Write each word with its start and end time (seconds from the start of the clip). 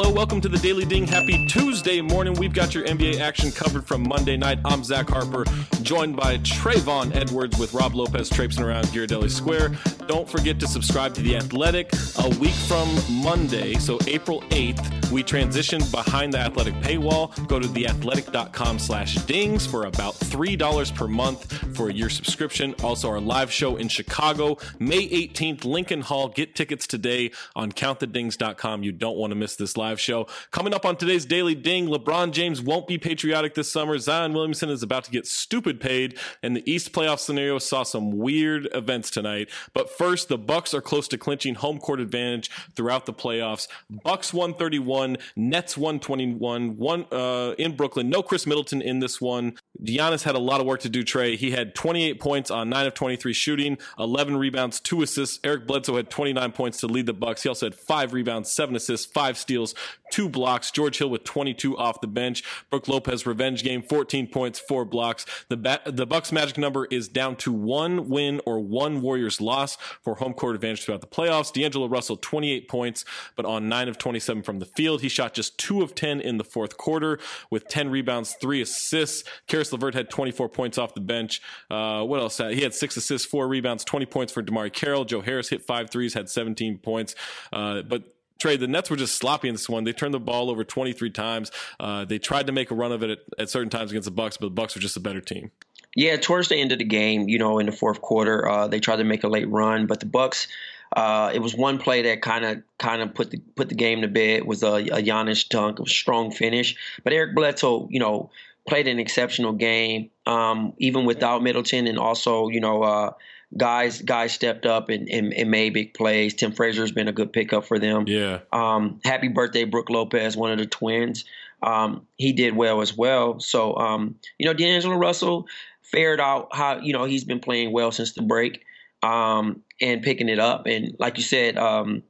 Hello, 0.00 0.12
welcome 0.12 0.40
to 0.40 0.48
the 0.48 0.58
Daily 0.58 0.84
Ding. 0.84 1.08
Happy 1.08 1.44
Tuesday 1.46 2.00
morning. 2.00 2.34
We've 2.34 2.52
got 2.52 2.72
your 2.72 2.84
NBA 2.84 3.18
action 3.18 3.50
covered 3.50 3.84
from 3.84 4.06
Monday 4.06 4.36
night. 4.36 4.60
I'm 4.64 4.84
Zach 4.84 5.10
Harper, 5.10 5.44
joined 5.82 6.14
by 6.14 6.38
Travonne 6.38 7.12
Edwards 7.16 7.58
with 7.58 7.74
Rob 7.74 7.96
Lopez 7.96 8.30
traipsing 8.30 8.62
around 8.62 8.84
Ghirardelli 8.86 9.28
Square. 9.28 9.76
Don't 10.06 10.30
forget 10.30 10.60
to 10.60 10.68
subscribe 10.68 11.14
to 11.14 11.20
The 11.20 11.36
Athletic. 11.36 11.90
A 12.20 12.28
week 12.38 12.54
from 12.54 12.88
Monday, 13.10 13.74
so 13.74 13.98
April 14.06 14.42
8th, 14.50 15.10
we 15.10 15.24
transition 15.24 15.82
behind 15.90 16.32
the 16.32 16.38
Athletic 16.38 16.74
paywall. 16.74 17.34
Go 17.48 17.58
to 17.58 17.66
theathletic.com 17.66 18.78
slash 18.78 19.16
dings 19.26 19.66
for 19.66 19.86
about 19.86 20.14
$3 20.14 20.94
per 20.94 21.08
month 21.08 21.52
for 21.76 21.90
your 21.90 22.08
subscription. 22.08 22.72
Also, 22.84 23.08
our 23.08 23.20
live 23.20 23.50
show 23.50 23.76
in 23.76 23.88
Chicago, 23.88 24.58
May 24.78 25.08
18th, 25.08 25.64
Lincoln 25.64 26.02
Hall. 26.02 26.28
Get 26.28 26.54
tickets 26.54 26.86
today 26.86 27.32
on 27.56 27.72
countthedings.com. 27.72 28.84
You 28.84 28.92
don't 28.92 29.16
want 29.16 29.32
to 29.32 29.34
miss 29.34 29.56
this 29.56 29.76
live 29.76 29.87
show. 29.96 30.26
Coming 30.50 30.74
up 30.74 30.84
on 30.84 30.96
today's 30.96 31.24
Daily 31.24 31.54
Ding, 31.54 31.88
LeBron 31.88 32.32
James 32.32 32.60
won't 32.60 32.86
be 32.86 32.98
patriotic 32.98 33.54
this 33.54 33.72
summer. 33.72 33.98
Zion 33.98 34.32
Williamson 34.32 34.70
is 34.70 34.82
about 34.82 35.04
to 35.04 35.10
get 35.10 35.26
stupid 35.26 35.80
paid, 35.80 36.18
and 36.42 36.56
the 36.56 36.70
East 36.70 36.92
playoff 36.92 37.18
scenario 37.18 37.58
saw 37.58 37.82
some 37.82 38.18
weird 38.18 38.68
events 38.72 39.10
tonight. 39.10 39.50
But 39.72 39.90
first, 39.90 40.28
the 40.28 40.38
Bucks 40.38 40.74
are 40.74 40.80
close 40.80 41.08
to 41.08 41.18
clinching 41.18 41.56
home 41.56 41.78
court 41.78 42.00
advantage 42.00 42.50
throughout 42.74 43.06
the 43.06 43.12
playoffs. 43.12 43.68
Bucks 43.90 44.32
131, 44.32 45.18
Nets 45.36 45.76
121, 45.76 46.76
one 46.76 47.06
uh, 47.12 47.54
in 47.58 47.76
Brooklyn. 47.76 48.08
No 48.08 48.22
Khris 48.22 48.46
Middleton 48.46 48.82
in 48.82 49.00
this 49.00 49.20
one. 49.20 49.56
Giannis 49.82 50.24
had 50.24 50.34
a 50.34 50.40
lot 50.40 50.60
of 50.60 50.66
work 50.66 50.80
to 50.80 50.88
do, 50.88 51.04
Trey. 51.04 51.36
He 51.36 51.52
had 51.52 51.74
28 51.74 52.20
points 52.20 52.50
on 52.50 52.68
9 52.68 52.86
of 52.86 52.94
23 52.94 53.32
shooting, 53.32 53.78
11 53.98 54.36
rebounds, 54.36 54.80
2 54.80 55.02
assists. 55.02 55.38
Eric 55.44 55.66
Bledsoe 55.66 55.96
had 55.96 56.10
29 56.10 56.52
points 56.52 56.78
to 56.78 56.86
lead 56.86 57.06
the 57.06 57.12
Bucks. 57.12 57.42
He 57.42 57.48
also 57.48 57.66
had 57.66 57.74
5 57.74 58.12
rebounds, 58.12 58.50
7 58.50 58.74
assists, 58.74 59.06
5 59.06 59.38
steals, 59.38 59.74
2 60.12 60.28
blocks. 60.28 60.70
George 60.70 60.98
Hill 60.98 61.10
with 61.10 61.24
22 61.24 61.76
off 61.76 62.00
the 62.00 62.06
bench. 62.06 62.42
Brook 62.70 62.88
Lopez 62.88 63.26
revenge 63.26 63.62
game, 63.62 63.82
14 63.82 64.26
points, 64.28 64.58
4 64.58 64.84
blocks. 64.84 65.26
The 65.48 65.56
ba- 65.56 65.80
the 65.86 66.06
Bucks 66.06 66.32
magic 66.32 66.58
number 66.58 66.86
is 66.86 67.08
down 67.08 67.36
to 67.36 67.52
1 67.52 68.08
win 68.08 68.40
or 68.46 68.60
1 68.60 69.00
Warriors 69.02 69.40
loss 69.40 69.76
for 70.02 70.16
home 70.16 70.34
court 70.34 70.54
advantage 70.54 70.84
throughout 70.84 71.00
the 71.00 71.06
playoffs. 71.06 71.52
D'Angelo 71.52 71.88
Russell 71.88 72.16
28 72.16 72.68
points, 72.68 73.04
but 73.36 73.44
on 73.44 73.68
9 73.68 73.88
of 73.88 73.98
27 73.98 74.42
from 74.42 74.58
the 74.58 74.66
field. 74.66 75.02
He 75.02 75.08
shot 75.08 75.34
just 75.34 75.58
2 75.58 75.82
of 75.82 75.94
10 75.94 76.20
in 76.20 76.38
the 76.38 76.44
fourth 76.44 76.76
quarter 76.76 77.18
with 77.50 77.68
10 77.68 77.90
rebounds, 77.90 78.34
3 78.40 78.62
assists. 78.62 79.24
Caris 79.46 79.72
LeVert 79.72 79.94
had 79.94 80.10
24 80.10 80.48
points 80.48 80.78
off 80.78 80.94
the 80.94 81.00
bench. 81.00 81.40
Uh, 81.70 82.02
what 82.02 82.20
else? 82.20 82.38
He 82.38 82.62
had 82.62 82.74
six 82.74 82.96
assists, 82.96 83.26
four 83.26 83.48
rebounds, 83.48 83.84
20 83.84 84.06
points 84.06 84.32
for 84.32 84.42
DeMarre 84.42 84.72
Carroll. 84.72 85.04
Joe 85.04 85.20
Harris 85.20 85.48
hit 85.48 85.64
five 85.64 85.90
threes, 85.90 86.14
had 86.14 86.28
17 86.28 86.78
points. 86.78 87.14
Uh, 87.52 87.82
but 87.82 88.14
Trey, 88.38 88.56
the 88.56 88.68
Nets 88.68 88.88
were 88.88 88.96
just 88.96 89.16
sloppy 89.16 89.48
in 89.48 89.54
this 89.54 89.68
one. 89.68 89.84
They 89.84 89.92
turned 89.92 90.14
the 90.14 90.20
ball 90.20 90.50
over 90.50 90.64
23 90.64 91.10
times. 91.10 91.50
Uh, 91.80 92.04
they 92.04 92.18
tried 92.18 92.46
to 92.46 92.52
make 92.52 92.70
a 92.70 92.74
run 92.74 92.92
of 92.92 93.02
it 93.02 93.10
at, 93.10 93.18
at, 93.38 93.50
certain 93.50 93.70
times 93.70 93.90
against 93.90 94.06
the 94.06 94.12
Bucks, 94.12 94.36
but 94.36 94.46
the 94.46 94.50
Bucks 94.50 94.74
were 94.74 94.80
just 94.80 94.96
a 94.96 95.00
better 95.00 95.20
team. 95.20 95.50
Yeah, 95.96 96.16
towards 96.16 96.48
the 96.48 96.56
end 96.56 96.70
of 96.70 96.78
the 96.78 96.84
game, 96.84 97.28
you 97.28 97.38
know, 97.38 97.58
in 97.58 97.66
the 97.66 97.72
fourth 97.72 98.00
quarter, 98.00 98.48
uh, 98.48 98.68
they 98.68 98.78
tried 98.78 98.96
to 98.96 99.04
make 99.04 99.24
a 99.24 99.28
late 99.28 99.48
run, 99.48 99.86
but 99.86 100.00
the 100.00 100.06
Bucks. 100.06 100.48
Uh, 100.96 101.30
it 101.34 101.40
was 101.40 101.54
one 101.54 101.76
play 101.76 102.00
that 102.00 102.22
kind 102.22 102.46
of 102.46 102.62
kind 102.78 103.02
of 103.02 103.12
put 103.12 103.30
the 103.30 103.38
put 103.56 103.68
the 103.68 103.74
game 103.74 104.00
to 104.00 104.08
bed. 104.08 104.38
It 104.38 104.46
was 104.46 104.62
a, 104.62 104.72
a 104.72 105.02
Giannis 105.02 105.46
dunk, 105.46 105.80
a 105.80 105.86
strong 105.86 106.30
finish. 106.30 106.76
But 107.04 107.12
Eric 107.12 107.34
Bledsoe, 107.34 107.88
you 107.90 108.00
know, 108.00 108.30
played 108.66 108.86
an 108.86 108.98
exceptional 108.98 109.52
game, 109.52 110.10
um, 110.24 110.72
even 110.78 111.04
without 111.04 111.42
Middleton, 111.42 111.86
and 111.86 111.98
also 111.98 112.48
you 112.48 112.60
know 112.60 112.82
uh, 112.82 113.12
guys 113.56 114.02
guys 114.02 114.32
stepped 114.32 114.66
up 114.66 114.88
and, 114.88 115.08
and, 115.08 115.32
and, 115.32 115.50
made 115.50 115.74
big 115.74 115.94
plays. 115.94 116.34
Tim 116.34 116.52
Frazier 116.52 116.82
has 116.82 116.92
been 116.92 117.08
a 117.08 117.12
good 117.12 117.32
pickup 117.32 117.64
for 117.64 117.78
them. 117.78 118.04
Yeah. 118.06 118.40
Um, 118.52 119.00
happy 119.04 119.28
birthday, 119.28 119.64
Brook 119.64 119.90
Lopez, 119.90 120.36
one 120.36 120.52
of 120.52 120.58
the 120.58 120.66
twins. 120.66 121.24
Um, 121.62 122.06
he 122.16 122.32
did 122.32 122.54
well 122.54 122.80
as 122.82 122.96
well. 122.96 123.40
So 123.40 123.76
um, 123.76 124.16
you 124.38 124.46
know, 124.46 124.54
D'Angelo 124.54 124.96
Russell 124.96 125.46
fared 125.82 126.20
out 126.20 126.54
how 126.54 126.80
you 126.80 126.92
know 126.92 127.04
he's 127.04 127.24
been 127.24 127.40
playing 127.40 127.72
well 127.72 127.90
since 127.90 128.12
the 128.12 128.22
break 128.22 128.64
um, 129.02 129.62
and 129.80 130.02
picking 130.02 130.28
it 130.28 130.38
up. 130.38 130.66
And 130.66 130.94
like 130.98 131.16
you 131.16 131.24
said, 131.24 131.56
um, 131.56 132.02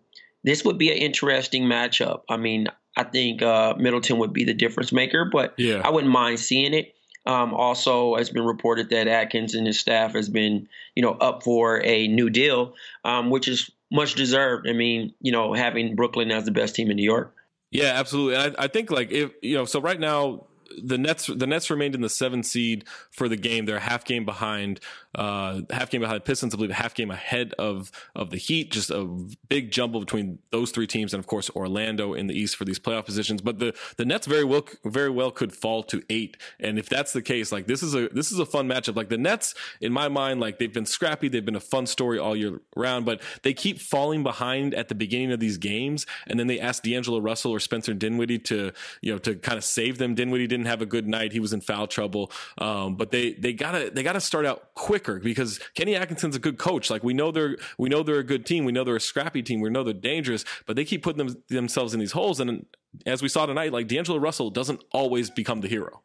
this 0.45 0.65
would 0.65 0.79
be 0.79 0.91
an 0.91 0.99
interesting 0.99 1.65
matchup. 1.65 2.23
I 2.29 2.37
mean, 2.37 2.69
I 2.97 3.05
think 3.05 3.43
uh, 3.43 3.75
Middleton 3.79 4.19
would 4.19 4.33
be 4.33 4.45
the 4.45 4.55
difference 4.55 4.93
maker, 4.93 5.25
but 5.25 5.55
yeah. 5.57 5.83
I 5.85 5.91
wouldn't 5.91 6.13
mind 6.13 6.41
seeing 6.41 6.75
it. 6.75 6.95
Um, 7.29 7.53
also, 7.53 8.15
it's 8.15 8.31
been 8.31 8.47
reported 8.47 8.89
that 8.91 9.07
Atkins 9.07 9.55
and 9.55 9.67
his 9.67 9.79
staff 9.79 10.15
has 10.15 10.31
been, 10.31 10.67
you 10.95 11.03
know, 11.03 11.13
up 11.13 11.43
for 11.43 11.85
a 11.85 12.09
new 12.09 12.31
deal, 12.31 12.75
um, 13.05 13.29
which 13.29 13.49
is 13.49 13.71
much 13.93 14.15
deserved. 14.15 14.67
I 14.67 14.73
mean, 14.73 15.13
you 15.21 15.31
know, 15.31 15.53
having 15.53 15.95
Brooklyn 15.95 16.31
as 16.31 16.47
the 16.47 16.53
best 16.53 16.75
team 16.75 16.91
in 16.91 16.97
New 16.97 17.05
York. 17.05 17.35
Yeah, 17.71 17.93
absolutely. 17.95 18.37
I, 18.37 18.65
I 18.65 18.69
think 18.69 18.91
like 18.91 19.13
if 19.13 19.33
you 19.43 19.55
know, 19.55 19.67
so 19.67 19.79
right 19.79 20.01
now 20.01 20.47
the 20.83 20.97
Nets 20.97 21.27
the 21.27 21.47
Nets 21.47 21.71
remained 21.71 21.95
in 21.95 22.01
the 22.01 22.09
seven 22.09 22.43
seed 22.43 22.85
for 23.11 23.29
the 23.29 23.37
game. 23.37 23.67
They're 23.67 23.79
half 23.79 24.07
game 24.07 24.25
behind, 24.25 24.81
uh, 25.19 25.63
half 25.71 25.91
game 25.91 26.01
behind 26.01 26.17
the 26.17 26.25
Pistons. 26.25 26.55
I 26.55 26.57
believe 26.57 26.71
half 26.71 26.95
game 26.95 27.11
ahead 27.11 27.53
of 27.59 27.91
of 28.15 28.31
the 28.31 28.37
Heat. 28.37 28.71
Just 28.71 28.91
a 28.91 29.05
big 29.49 29.73
jumble 29.73 29.99
between 29.99 30.39
those 30.51 30.71
three 30.71 30.87
teams, 30.87 31.13
and 31.13 31.21
of 31.21 31.27
course 31.27 31.51
Orlando 31.51 32.15
in 32.15 32.29
the 32.29 32.39
East 32.39 32.55
for 32.55 32.65
these 32.65 32.79
playoff 32.79 33.05
positions. 33.05 33.43
But 33.43 33.59
the 33.59 33.75
the 33.97 34.05
Nets 34.05 34.27
very 34.27 34.45
well 34.45 34.65
very 34.85 35.11
well 35.11 35.33
could 35.33 35.53
fall 35.53 35.83
to 35.85 36.03
eight. 36.09 36.37
And 36.61 36.79
if 36.79 36.89
that's 36.89 37.13
the 37.13 37.23
case, 37.23 37.51
like 37.51 37.67
this 37.67 37.83
is 37.83 37.97
a 37.97 38.09
this 38.09 38.31
is 38.31 38.39
a 38.39 38.47
fun 38.47 38.69
matchup. 38.69 38.95
Like 38.95 39.09
the 39.09 39.19
Nets, 39.19 39.55
in 39.81 39.93
my 39.93 40.09
mind, 40.09 40.39
like 40.39 40.59
they've 40.59 40.73
been 40.73 40.87
scrappy. 40.87 41.29
They've 41.29 41.45
been 41.45 41.57
a 41.57 41.61
fun 41.61 41.87
story 41.87 42.19
all 42.19 42.37
year 42.37 42.61
round, 42.77 43.05
but 43.05 43.21
they 43.43 43.53
keep 43.53 43.81
falling 43.81 44.23
behind 44.23 44.73
at 44.73 44.89
the 44.89 44.95
beginning 44.95 45.33
of 45.33 45.41
these 45.41 45.59
games, 45.59 46.07
and 46.29 46.39
then 46.39 46.47
they 46.47 46.61
ask 46.61 46.85
D'Angelo 46.85 47.19
Russell 47.19 47.51
or 47.51 47.59
Spencer 47.59 47.93
Dinwiddie 47.93 48.39
to 48.41 48.73
you 49.03 49.13
know 49.13 49.19
to 49.19 49.35
kind 49.35 49.59
of 49.59 49.65
save 49.65 49.99
them. 49.99 50.15
Dinwiddie 50.15 50.47
didn't 50.47 50.67
have 50.67 50.81
a 50.81 50.87
good 50.87 51.09
night. 51.09 51.33
He 51.33 51.41
was 51.41 51.53
in 51.53 51.61
foul 51.61 51.89
trouble. 51.89 52.31
Um, 52.59 52.95
but 52.95 53.11
they 53.11 53.33
they 53.33 53.53
gotta 53.53 53.91
they 53.91 54.05
gotta 54.05 54.21
start 54.21 54.47
out 54.47 54.75
because 55.15 55.59
Kenny 55.75 55.95
Atkinson's 55.95 56.37
a 56.37 56.39
good 56.39 56.59
coach. 56.59 56.91
Like 56.91 57.03
we 57.03 57.15
know 57.15 57.31
they're 57.31 57.57
we 57.79 57.89
know 57.89 58.03
they're 58.03 58.19
a 58.19 58.25
good 58.25 58.47
team. 58.47 58.65
We 58.65 58.73
know 58.73 58.85
they're 58.85 58.97
a 58.97 59.01
scrappy 59.01 59.43
team. 59.43 59.61
We 59.61 59.71
know 59.71 59.85
they're 59.85 59.95
dangerous. 59.95 60.45
But 60.67 60.77
they 60.77 60.85
keep 60.85 61.03
putting 61.03 61.27
them, 61.27 61.43
themselves 61.49 61.95
in 61.95 62.01
these 62.01 62.13
holes. 62.13 62.41
And 62.41 62.67
as 63.07 63.23
we 63.23 63.29
saw 63.29 63.47
tonight, 63.47 63.73
like 63.73 63.89
D'Angelo 63.89 64.19
Russell 64.19 64.51
doesn't 64.51 64.83
always 64.93 65.31
become 65.31 65.61
the 65.61 65.69
hero. 65.69 66.03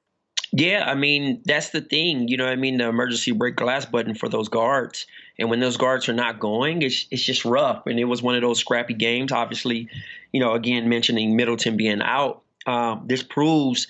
Yeah, 0.56 0.84
I 0.88 0.94
mean 0.94 1.42
that's 1.46 1.72
the 1.72 1.82
thing. 1.82 2.28
You 2.28 2.38
know, 2.38 2.46
I 2.46 2.56
mean 2.56 2.78
the 2.78 2.88
emergency 2.88 3.32
break 3.32 3.56
glass 3.56 3.86
button 3.86 4.14
for 4.14 4.30
those 4.30 4.50
guards, 4.50 5.08
and 5.40 5.50
when 5.50 5.60
those 5.60 5.78
guards 5.78 6.08
are 6.10 6.14
not 6.14 6.40
going, 6.40 6.84
it's 6.84 7.08
it's 7.10 7.24
just 7.24 7.44
rough. 7.44 7.88
And 7.88 8.00
it 8.00 8.06
was 8.06 8.22
one 8.22 8.36
of 8.36 8.42
those 8.42 8.60
scrappy 8.60 8.94
games. 8.94 9.32
Obviously, 9.32 9.90
you 10.32 10.40
know, 10.40 10.54
again 10.54 10.88
mentioning 10.90 11.36
Middleton 11.36 11.76
being 11.76 12.04
out, 12.04 12.44
um, 12.68 13.06
this 13.08 13.24
proves 13.24 13.88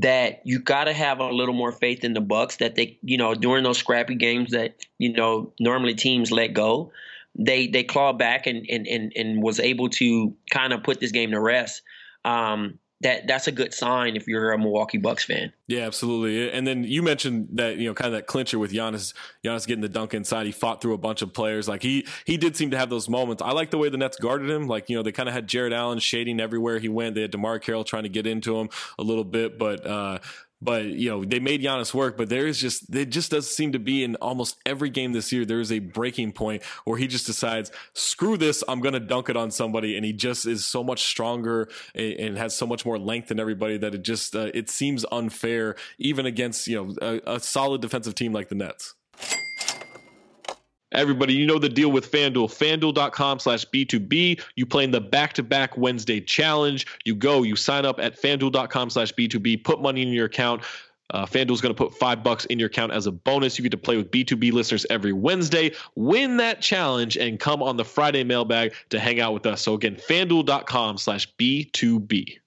that 0.00 0.40
you 0.44 0.58
got 0.58 0.84
to 0.84 0.92
have 0.92 1.20
a 1.20 1.28
little 1.28 1.54
more 1.54 1.72
faith 1.72 2.04
in 2.04 2.14
the 2.14 2.20
Bucks 2.20 2.56
that 2.56 2.74
they, 2.74 2.98
you 3.02 3.16
know, 3.16 3.34
during 3.34 3.64
those 3.64 3.78
scrappy 3.78 4.14
games 4.14 4.50
that 4.50 4.74
you 4.98 5.12
know 5.12 5.52
normally 5.60 5.94
teams 5.94 6.32
let 6.32 6.48
go, 6.48 6.92
they 7.38 7.66
they 7.66 7.84
clawed 7.84 8.18
back 8.18 8.46
and 8.46 8.66
and 8.68 8.86
and, 8.86 9.12
and 9.14 9.42
was 9.42 9.60
able 9.60 9.88
to 9.90 10.34
kind 10.50 10.72
of 10.72 10.82
put 10.82 11.00
this 11.00 11.12
game 11.12 11.30
to 11.30 11.40
rest. 11.40 11.82
Um, 12.24 12.78
that 13.02 13.26
that's 13.26 13.46
a 13.46 13.52
good 13.52 13.72
sign 13.72 14.14
if 14.14 14.26
you're 14.26 14.52
a 14.52 14.58
Milwaukee 14.58 14.98
Bucks 14.98 15.24
fan. 15.24 15.52
Yeah, 15.66 15.86
absolutely. 15.86 16.50
And 16.50 16.66
then 16.66 16.84
you 16.84 17.02
mentioned 17.02 17.48
that 17.52 17.76
you 17.76 17.88
know 17.88 17.94
kind 17.94 18.06
of 18.06 18.12
that 18.12 18.26
clincher 18.26 18.58
with 18.58 18.72
Giannis, 18.72 19.14
Giannis 19.44 19.66
getting 19.66 19.80
the 19.80 19.88
dunk 19.88 20.12
inside. 20.12 20.46
He 20.46 20.52
fought 20.52 20.82
through 20.82 20.94
a 20.94 20.98
bunch 20.98 21.22
of 21.22 21.32
players. 21.32 21.66
Like 21.68 21.82
he 21.82 22.06
he 22.24 22.36
did 22.36 22.56
seem 22.56 22.70
to 22.72 22.78
have 22.78 22.90
those 22.90 23.08
moments. 23.08 23.42
I 23.42 23.52
like 23.52 23.70
the 23.70 23.78
way 23.78 23.88
the 23.88 23.96
Nets 23.96 24.18
guarded 24.18 24.50
him. 24.50 24.66
Like 24.66 24.90
you 24.90 24.96
know 24.96 25.02
they 25.02 25.12
kind 25.12 25.28
of 25.28 25.34
had 25.34 25.46
Jarrett 25.46 25.72
Allen 25.72 25.98
shading 25.98 26.40
everywhere 26.40 26.78
he 26.78 26.88
went. 26.88 27.14
They 27.14 27.22
had 27.22 27.32
DeMarre 27.32 27.62
Carroll 27.62 27.84
trying 27.84 28.02
to 28.02 28.10
get 28.10 28.26
into 28.26 28.58
him 28.58 28.68
a 28.98 29.02
little 29.02 29.24
bit, 29.24 29.58
but 29.58 29.86
uh, 29.86 30.18
but 30.62 30.84
you 30.86 31.08
know 31.08 31.24
they 31.24 31.40
made 31.40 31.62
Giannis 31.62 31.94
work. 31.94 32.16
But 32.16 32.28
there 32.28 32.46
is 32.46 32.58
just 32.58 32.94
it 32.94 33.06
just 33.06 33.30
does 33.30 33.54
seem 33.54 33.72
to 33.72 33.78
be 33.78 34.04
in 34.04 34.16
almost 34.16 34.58
every 34.66 34.90
game 34.90 35.12
this 35.12 35.32
year. 35.32 35.44
There 35.44 35.60
is 35.60 35.72
a 35.72 35.78
breaking 35.78 36.32
point 36.32 36.62
where 36.84 36.98
he 36.98 37.06
just 37.06 37.26
decides, 37.26 37.70
screw 37.94 38.36
this, 38.36 38.62
I'm 38.68 38.80
going 38.80 38.94
to 38.94 39.00
dunk 39.00 39.28
it 39.28 39.36
on 39.36 39.50
somebody, 39.50 39.96
and 39.96 40.04
he 40.04 40.12
just 40.12 40.46
is 40.46 40.64
so 40.64 40.84
much 40.84 41.04
stronger 41.04 41.68
and 41.94 42.36
has 42.36 42.54
so 42.54 42.66
much 42.66 42.84
more 42.84 42.98
length 42.98 43.28
than 43.28 43.40
everybody 43.40 43.78
that 43.78 43.94
it 43.94 44.02
just 44.02 44.36
uh, 44.36 44.50
it 44.54 44.68
seems 44.68 45.04
unfair 45.10 45.76
even 45.98 46.26
against 46.26 46.66
you 46.66 46.76
know 46.76 46.94
a, 47.00 47.34
a 47.36 47.40
solid 47.40 47.80
defensive 47.80 48.14
team 48.14 48.32
like 48.32 48.48
the 48.48 48.54
Nets. 48.54 48.94
Everybody, 50.92 51.34
you 51.34 51.46
know 51.46 51.58
the 51.58 51.68
deal 51.68 51.92
with 51.92 52.10
FanDuel. 52.10 52.48
FanDuel.com 52.48 53.38
slash 53.38 53.64
B2B. 53.66 54.40
You 54.56 54.66
play 54.66 54.84
in 54.84 54.90
the 54.90 55.00
back 55.00 55.32
to 55.34 55.42
back 55.42 55.76
Wednesday 55.76 56.20
challenge. 56.20 56.86
You 57.04 57.14
go, 57.14 57.42
you 57.42 57.56
sign 57.56 57.84
up 57.84 58.00
at 58.00 58.20
FanDuel.com 58.20 58.90
slash 58.90 59.12
B2B, 59.12 59.62
put 59.62 59.80
money 59.80 60.02
in 60.02 60.08
your 60.08 60.26
account. 60.26 60.62
Uh, 61.12 61.26
FanDuel's 61.26 61.60
going 61.60 61.74
to 61.74 61.78
put 61.78 61.94
five 61.94 62.22
bucks 62.22 62.44
in 62.46 62.58
your 62.58 62.68
account 62.68 62.92
as 62.92 63.06
a 63.06 63.12
bonus. 63.12 63.58
You 63.58 63.62
get 63.62 63.70
to 63.70 63.76
play 63.76 63.96
with 63.96 64.10
B2B 64.10 64.52
listeners 64.52 64.86
every 64.90 65.12
Wednesday. 65.12 65.72
Win 65.96 66.36
that 66.38 66.60
challenge 66.60 67.16
and 67.16 67.38
come 67.38 67.62
on 67.62 67.76
the 67.76 67.84
Friday 67.84 68.24
mailbag 68.24 68.74
to 68.90 69.00
hang 69.00 69.20
out 69.20 69.34
with 69.34 69.46
us. 69.46 69.60
So 69.62 69.74
again, 69.74 69.96
FanDuel.com 69.96 70.98
slash 70.98 71.32
B2B. 71.34 72.38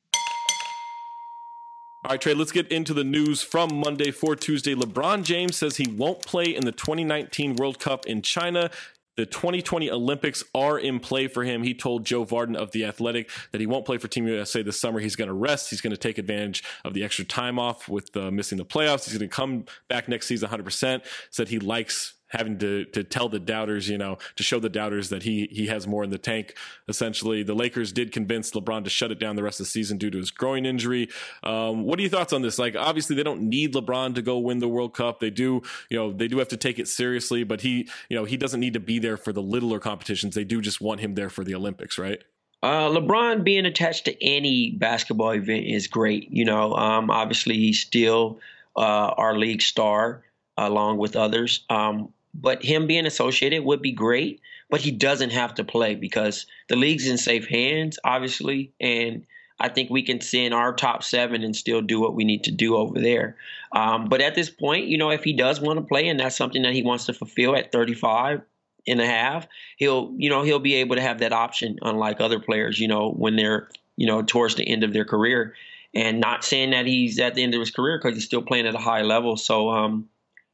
All 2.05 2.09
right, 2.09 2.19
Trey, 2.19 2.33
let's 2.33 2.51
get 2.51 2.69
into 2.69 2.93
the 2.93 3.05
news 3.05 3.41
from 3.41 3.75
Monday 3.75 4.11
for 4.11 4.35
Tuesday. 4.35 4.75
LeBron 4.75 5.23
James 5.23 5.55
says 5.55 5.77
he 5.77 5.89
won't 5.89 6.21
play 6.21 6.53
in 6.53 6.65
the 6.65 6.73
2019 6.73 7.55
World 7.55 7.79
Cup 7.79 8.05
in 8.05 8.21
China. 8.21 8.69
the 9.15 9.25
2020 9.25 9.89
Olympics 9.89 10.43
are 10.53 10.77
in 10.77 10.99
play 10.99 11.27
for 11.27 11.45
him. 11.45 11.63
He 11.63 11.73
told 11.73 12.05
Joe 12.05 12.25
Vardon 12.25 12.57
of 12.57 12.71
The 12.71 12.83
Athletic 12.83 13.29
that 13.53 13.61
he 13.61 13.67
won't 13.67 13.85
play 13.85 13.97
for 13.97 14.09
Team 14.09 14.27
USA 14.27 14.63
this 14.63 14.77
summer. 14.77 14.99
He's 14.99 15.15
going 15.15 15.29
to 15.29 15.33
rest. 15.33 15.69
He's 15.69 15.79
going 15.79 15.91
to 15.91 15.97
take 15.97 16.17
advantage 16.17 16.61
of 16.83 16.93
the 16.93 17.05
extra 17.05 17.23
time 17.23 17.57
off 17.57 17.87
with 17.87 18.17
uh, 18.17 18.31
missing 18.31 18.57
the 18.57 18.65
playoffs. 18.65 19.05
He's 19.05 19.17
going 19.17 19.29
to 19.29 19.33
come 19.33 19.63
back 19.87 20.09
next 20.09 20.27
season 20.27 20.49
100%. 20.49 21.05
Said 21.29 21.47
he 21.47 21.59
likes 21.59 22.15
having 22.33 22.57
to 22.59 22.85
to 22.85 23.03
tell 23.03 23.29
the 23.29 23.39
doubters, 23.39 23.87
you 23.87 23.97
know, 23.97 24.17
to 24.35 24.43
show 24.43 24.59
the 24.59 24.69
doubters 24.69 25.09
that 25.09 25.23
he 25.23 25.47
he 25.51 25.67
has 25.67 25.87
more 25.87 26.03
in 26.03 26.09
the 26.09 26.17
tank. 26.17 26.55
Essentially, 26.87 27.43
the 27.43 27.53
Lakers 27.53 27.91
did 27.91 28.11
convince 28.11 28.51
LeBron 28.51 28.83
to 28.83 28.89
shut 28.89 29.11
it 29.11 29.19
down 29.19 29.35
the 29.35 29.43
rest 29.43 29.59
of 29.59 29.67
the 29.67 29.71
season 29.71 29.97
due 29.97 30.09
to 30.09 30.17
his 30.17 30.31
groin 30.31 30.65
injury. 30.65 31.09
Um, 31.43 31.83
what 31.83 31.99
are 31.99 32.01
your 32.01 32.11
thoughts 32.11 32.33
on 32.33 32.41
this? 32.41 32.59
Like, 32.59 32.75
obviously, 32.75 33.15
they 33.15 33.23
don't 33.23 33.43
need 33.43 33.73
LeBron 33.73 34.15
to 34.15 34.21
go 34.21 34.37
win 34.39 34.59
the 34.59 34.67
World 34.67 34.93
Cup. 34.93 35.19
They 35.19 35.29
do, 35.29 35.61
you 35.89 35.97
know, 35.97 36.11
they 36.11 36.27
do 36.27 36.39
have 36.39 36.49
to 36.49 36.57
take 36.57 36.79
it 36.79 36.87
seriously, 36.87 37.43
but 37.43 37.61
he, 37.61 37.87
you 38.09 38.17
know, 38.17 38.25
he 38.25 38.35
doesn't 38.35 38.59
need 38.59 38.73
to 38.73 38.79
be 38.79 38.99
there 38.99 39.17
for 39.17 39.31
the 39.31 39.41
littler 39.41 39.79
competitions. 39.79 40.35
They 40.35 40.43
do 40.43 40.61
just 40.61 40.81
want 40.81 40.99
him 41.01 41.15
there 41.15 41.29
for 41.29 41.43
the 41.43 41.55
Olympics, 41.55 41.97
right? 41.97 42.23
Uh, 42.63 42.87
LeBron 42.89 43.43
being 43.43 43.65
attached 43.65 44.05
to 44.05 44.23
any 44.23 44.71
basketball 44.71 45.31
event 45.31 45.65
is 45.65 45.87
great. 45.87 46.31
You 46.31 46.45
know, 46.45 46.73
um, 46.75 47.09
obviously 47.09 47.55
he's 47.55 47.81
still 47.81 48.39
uh, 48.77 49.13
our 49.17 49.37
league 49.37 49.61
star 49.61 50.23
along 50.57 50.97
with 50.97 51.15
others. 51.15 51.65
Um, 51.69 52.13
but 52.33 52.63
him 52.63 52.87
being 52.87 53.05
associated 53.05 53.63
would 53.63 53.81
be 53.81 53.91
great. 53.91 54.41
But 54.69 54.81
he 54.81 54.91
doesn't 54.91 55.31
have 55.31 55.53
to 55.55 55.63
play 55.63 55.95
because 55.95 56.47
the 56.67 56.75
league's 56.75 57.07
in 57.07 57.17
safe 57.17 57.47
hands, 57.47 57.99
obviously, 58.03 58.71
and 58.79 59.25
I 59.59 59.69
think 59.69 59.89
we 59.89 60.01
can 60.01 60.19
send 60.19 60.53
our 60.53 60.73
top 60.73 61.03
seven 61.03 61.43
and 61.43 61.55
still 61.55 61.81
do 61.81 61.99
what 61.99 62.15
we 62.15 62.23
need 62.23 62.43
to 62.45 62.51
do 62.51 62.75
over 62.75 62.99
there. 62.99 63.37
Um, 63.71 64.09
but 64.09 64.19
at 64.19 64.35
this 64.35 64.49
point, 64.49 64.87
you 64.87 64.97
know, 64.97 65.11
if 65.11 65.23
he 65.23 65.33
does 65.33 65.61
want 65.61 65.79
to 65.79 65.85
play 65.85 66.07
and 66.07 66.19
that's 66.19 66.35
something 66.35 66.63
that 66.63 66.73
he 66.73 66.81
wants 66.81 67.05
to 67.05 67.13
fulfill 67.13 67.55
at 67.55 67.71
35 67.71 68.41
and 68.87 68.99
a 68.99 69.05
half, 69.05 69.47
he'll, 69.77 70.13
you 70.17 70.29
know, 70.29 70.43
he'll 70.43 70.59
be 70.59 70.75
able 70.75 70.95
to 70.95 71.01
have 71.01 71.19
that 71.19 71.33
option, 71.33 71.77
unlike 71.81 72.19
other 72.19 72.39
players, 72.39 72.79
you 72.79 72.87
know, 72.87 73.11
when 73.11 73.35
they're, 73.35 73.69
you 73.95 74.07
know, 74.07 74.21
towards 74.21 74.55
the 74.55 74.67
end 74.67 74.83
of 74.83 74.91
their 74.91 75.05
career. 75.05 75.55
And 75.93 76.19
not 76.19 76.43
saying 76.43 76.71
that 76.71 76.87
he's 76.87 77.19
at 77.19 77.35
the 77.35 77.43
end 77.43 77.53
of 77.53 77.59
his 77.59 77.69
career 77.69 77.99
because 77.99 78.17
he's 78.17 78.25
still 78.25 78.41
playing 78.41 78.65
at 78.65 78.73
a 78.73 78.79
high 78.79 79.03
level. 79.03 79.37
So, 79.37 79.69
um, 79.69 80.09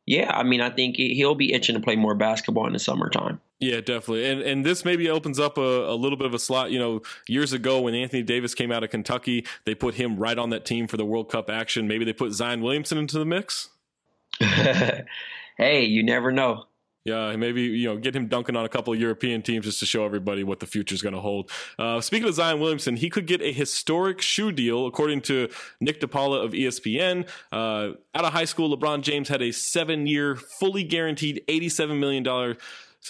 yeah, 0.09 0.35
I 0.35 0.41
mean, 0.41 0.59
I 0.59 0.71
think 0.71 0.95
he'll 0.95 1.35
be 1.35 1.53
itching 1.53 1.75
to 1.75 1.79
play 1.79 1.95
more 1.95 2.15
basketball 2.15 2.65
in 2.65 2.73
the 2.73 2.79
summertime. 2.79 3.39
Yeah, 3.59 3.75
definitely. 3.75 4.25
And 4.27 4.41
and 4.41 4.65
this 4.65 4.83
maybe 4.83 5.07
opens 5.07 5.39
up 5.39 5.59
a, 5.59 5.61
a, 5.61 5.93
little 5.93 6.17
bit 6.17 6.25
of 6.25 6.33
a 6.33 6.39
slot. 6.39 6.71
You 6.71 6.79
know, 6.79 7.01
years 7.27 7.53
ago 7.53 7.81
when 7.81 7.93
Anthony 7.93 8.23
Davis 8.23 8.55
came 8.55 8.71
out 8.71 8.83
of 8.83 8.89
Kentucky, 8.89 9.45
they 9.65 9.75
put 9.75 9.93
him 9.93 10.17
right 10.17 10.35
on 10.39 10.49
that 10.49 10.65
team 10.65 10.87
for 10.87 10.97
the 10.97 11.05
World 11.05 11.29
Cup 11.29 11.47
action. 11.47 11.87
Maybe 11.87 12.05
they 12.05 12.13
put 12.13 12.31
Zion 12.31 12.61
Williamson 12.61 12.97
into 12.97 13.19
the 13.19 13.25
mix. 13.25 13.69
hey, 14.39 15.85
you 15.85 16.01
never 16.01 16.31
know. 16.31 16.65
Yeah, 17.05 17.35
maybe 17.37 17.61
you 17.61 17.87
know 17.87 17.97
get 17.97 18.15
him 18.15 18.27
dunking 18.27 18.55
on 18.55 18.65
a 18.65 18.69
couple 18.69 18.93
of 18.93 18.99
European 18.99 19.41
teams 19.41 19.65
just 19.65 19.79
to 19.79 19.85
show 19.85 20.05
everybody 20.05 20.43
what 20.43 20.59
the 20.59 20.67
future 20.67 20.93
is 20.93 21.01
going 21.01 21.15
to 21.15 21.21
hold. 21.21 21.49
Uh, 21.77 22.01
speaking 22.01 22.27
of 22.27 22.35
Zion 22.35 22.59
Williamson, 22.59 22.97
he 22.97 23.09
could 23.09 23.25
get 23.25 23.41
a 23.41 23.53
historic 23.53 24.21
shoe 24.21 24.51
deal, 24.51 24.85
according 24.85 25.21
to 25.21 25.49
Nick 25.79 26.01
DePaula 26.01 26.43
of 26.43 26.51
ESPN. 26.51 27.27
Uh, 27.51 27.93
out 28.13 28.25
of 28.25 28.33
high 28.33 28.45
school, 28.45 28.75
LeBron 28.77 29.01
James 29.01 29.29
had 29.29 29.41
a 29.41 29.51
seven-year, 29.51 30.35
fully 30.35 30.83
guaranteed, 30.83 31.41
eighty-seven 31.47 31.99
million 31.99 32.21
dollar 32.23 32.57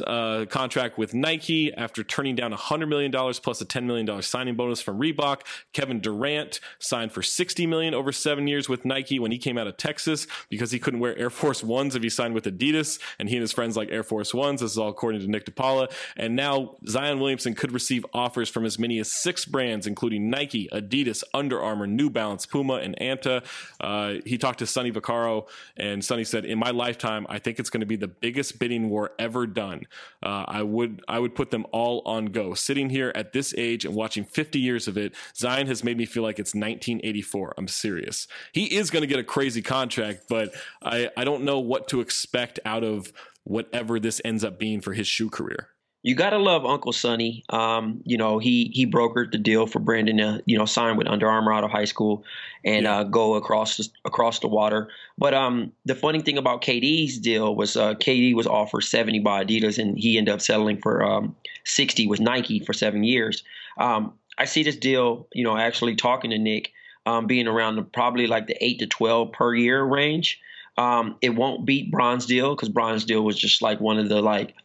uh, 0.06 0.46
contract 0.50 0.98
with 0.98 1.14
Nike 1.14 1.74
after 1.74 2.04
turning 2.04 2.36
down 2.36 2.54
$100 2.54 2.88
million 2.88 3.12
plus 3.12 3.62
a 3.62 3.66
$10 3.66 3.84
million 3.84 4.22
signing 4.22 4.56
bonus 4.56 4.82
from 4.82 5.00
Reebok. 5.00 5.42
Kevin 5.74 6.00
Durant 6.00 6.60
signed 6.80 7.12
for 7.12 7.22
60 7.22 7.68
million 7.68 7.94
over 7.94 8.12
seven 8.12 8.48
years 8.48 8.70
with 8.70 8.86
Nike 8.86 9.20
when 9.20 9.32
he 9.32 9.38
came 9.38 9.58
out 9.58 9.68
of 9.68 9.78
Texas 9.78 10.28
because 10.50 10.72
he 10.72 10.80
couldn't 10.80 11.00
wear 11.00 11.18
Air 11.18 11.30
Force 11.30 11.64
Ones 11.64 11.96
if 11.96 12.04
he 12.04 12.10
signed 12.10 12.34
with 12.34 12.46
Adidas, 12.46 13.00
and 13.18 13.30
he 13.30 13.36
and 13.36 13.42
his 13.42 13.52
friends 13.52 13.76
like 13.76 13.90
Air 13.90 14.04
Force 14.04 14.34
Ones. 14.34 14.62
This 14.62 14.72
is 14.72 14.78
all 14.78 14.90
according 14.90 15.22
to 15.22 15.28
Nick 15.28 15.46
DePaula. 15.46 15.92
And 16.16 16.36
now 16.36 16.76
Zion 16.88 17.20
Williamson 17.20 17.56
could 17.56 17.72
receive 17.72 18.06
offers 18.14 18.50
from 18.50 18.66
as 18.66 18.80
many 18.80 19.00
as 19.00 19.12
six 19.12 19.46
brands, 19.46 19.88
including 19.88 20.30
Nike, 20.30 20.68
Adidas, 20.72 21.24
Under 21.34 21.62
Armour, 21.62 21.88
New 21.88 22.10
Balance, 22.10 22.46
Puma, 22.46 22.76
and 22.76 22.96
Anta. 23.00 23.44
Uh, 23.80 24.16
he 24.26 24.38
talked 24.38 24.60
to 24.60 24.66
Sonny 24.66 24.92
Vaccaro, 24.92 25.48
and 25.78 26.04
Sonny 26.04 26.24
said, 26.24 26.46
"In 26.46 26.60
my 26.60 26.72
lifetime, 26.72 27.26
I 27.30 27.40
think 27.40 27.60
it's 27.60 27.70
going 27.70 27.82
to 27.82 27.88
be 27.88 27.96
the 27.96 28.08
biggest 28.08 28.60
bidding 28.60 28.90
war 28.90 29.12
ever 29.20 29.48
done." 29.48 29.79
Uh, 30.24 30.46
I 30.48 30.64
would 30.64 31.02
I 31.08 31.20
would 31.20 31.36
put 31.36 31.52
them 31.52 31.66
all 31.72 32.02
on 32.06 32.28
go. 32.28 32.54
Sitting 32.54 32.90
here 32.90 33.12
at 33.16 33.34
this 33.34 33.54
age 33.58 33.86
and 33.86 33.96
watching 33.96 34.24
50 34.24 34.60
years 34.60 34.88
of 34.88 34.98
it, 34.98 35.16
Zion 35.36 35.68
has 35.68 35.84
made 35.84 35.98
me 35.98 36.06
feel 36.06 36.24
like 36.24 36.40
it's 36.40 36.54
1984. 36.54 37.56
I'm 37.58 37.68
serious. 37.68 38.28
He 38.52 38.66
is 38.76 38.90
going 38.90 39.02
to 39.02 39.08
get 39.08 39.20
a 39.20 39.24
crazy 39.24 39.62
contract, 39.62 40.24
but 40.30 40.54
I 40.84 41.10
I 41.16 41.24
don't 41.24 41.44
know 41.44 41.60
what 41.60 41.88
to 41.90 42.02
expect 42.02 42.60
out 42.66 42.84
of 42.84 43.12
whatever 43.44 44.00
this 44.00 44.22
ends 44.24 44.44
up 44.44 44.60
being 44.60 44.82
for 44.82 44.94
his 44.94 45.08
shoe 45.08 45.30
career 45.30 45.70
you 46.02 46.16
gotta 46.16 46.38
love 46.38 46.66
Uncle 46.66 46.94
Sonny. 46.94 47.44
Um, 47.50 48.02
you 48.06 48.18
know, 48.18 48.40
he 48.40 48.72
he 48.74 48.88
brokered 48.88 49.32
the 49.32 49.38
deal 49.38 49.68
for 49.68 49.80
Brandon 49.80 50.18
to 50.18 50.44
you 50.46 50.58
know 50.58 50.66
sign 50.66 50.96
with 50.96 51.08
Under 51.08 51.28
Armour 51.28 51.54
out 51.54 51.64
of 51.64 51.72
high 51.72 51.86
school 51.86 52.24
and 52.64 52.84
yeah. 52.84 53.00
uh, 53.00 53.04
go 53.04 53.36
across 53.36 53.78
the, 53.78 53.88
across 54.06 54.40
the 54.40 54.48
water. 54.48 54.90
But 55.18 55.34
um, 55.34 55.74
the 55.86 55.96
funny 55.96 56.22
thing 56.22 56.38
about 56.38 56.62
KD's 56.62 57.20
deal 57.20 57.54
was 57.54 57.76
uh, 57.76 57.96
KD 57.96 58.34
was 58.34 58.48
offered 58.48 58.82
seventy 58.82 59.20
by 59.20 59.44
Adidas 59.44 59.78
and 59.78 59.98
he 59.98 60.18
ended 60.18 60.34
up 60.34 60.42
settling 60.42 60.80
for 60.80 61.04
um, 61.04 61.36
sixty 61.66 62.08
with 62.08 62.22
Nike 62.22 62.60
for 62.60 62.72
seven 62.72 63.04
years. 63.04 63.44
Um, 63.78 64.14
I 64.38 64.46
see 64.46 64.64
this 64.64 64.78
deal, 64.78 65.28
you 65.34 65.44
know, 65.44 65.58
actually 65.58 65.96
talking 65.96 66.32
to 66.32 66.38
Nick, 66.38 66.72
um, 67.06 67.28
being 67.28 67.46
around 67.46 67.76
the, 67.76 67.82
probably 67.82 68.26
like 68.26 68.48
the 68.48 68.64
eight 68.64 68.80
to 68.80 68.88
twelve 68.88 69.34
per 69.34 69.54
year 69.54 69.84
range. 69.84 70.40
Um, 70.78 71.18
it 71.22 71.32
won't 71.32 71.66
beat 71.66 71.92
Bron's 71.92 72.26
deal 72.26 72.56
because 72.56 72.70
Bron's 72.70 73.04
deal 73.04 73.22
was 73.26 73.38
just 73.38 73.62
like 73.62 73.82
one 73.82 74.00
of 74.00 74.08
the 74.08 74.22
like 74.22 74.56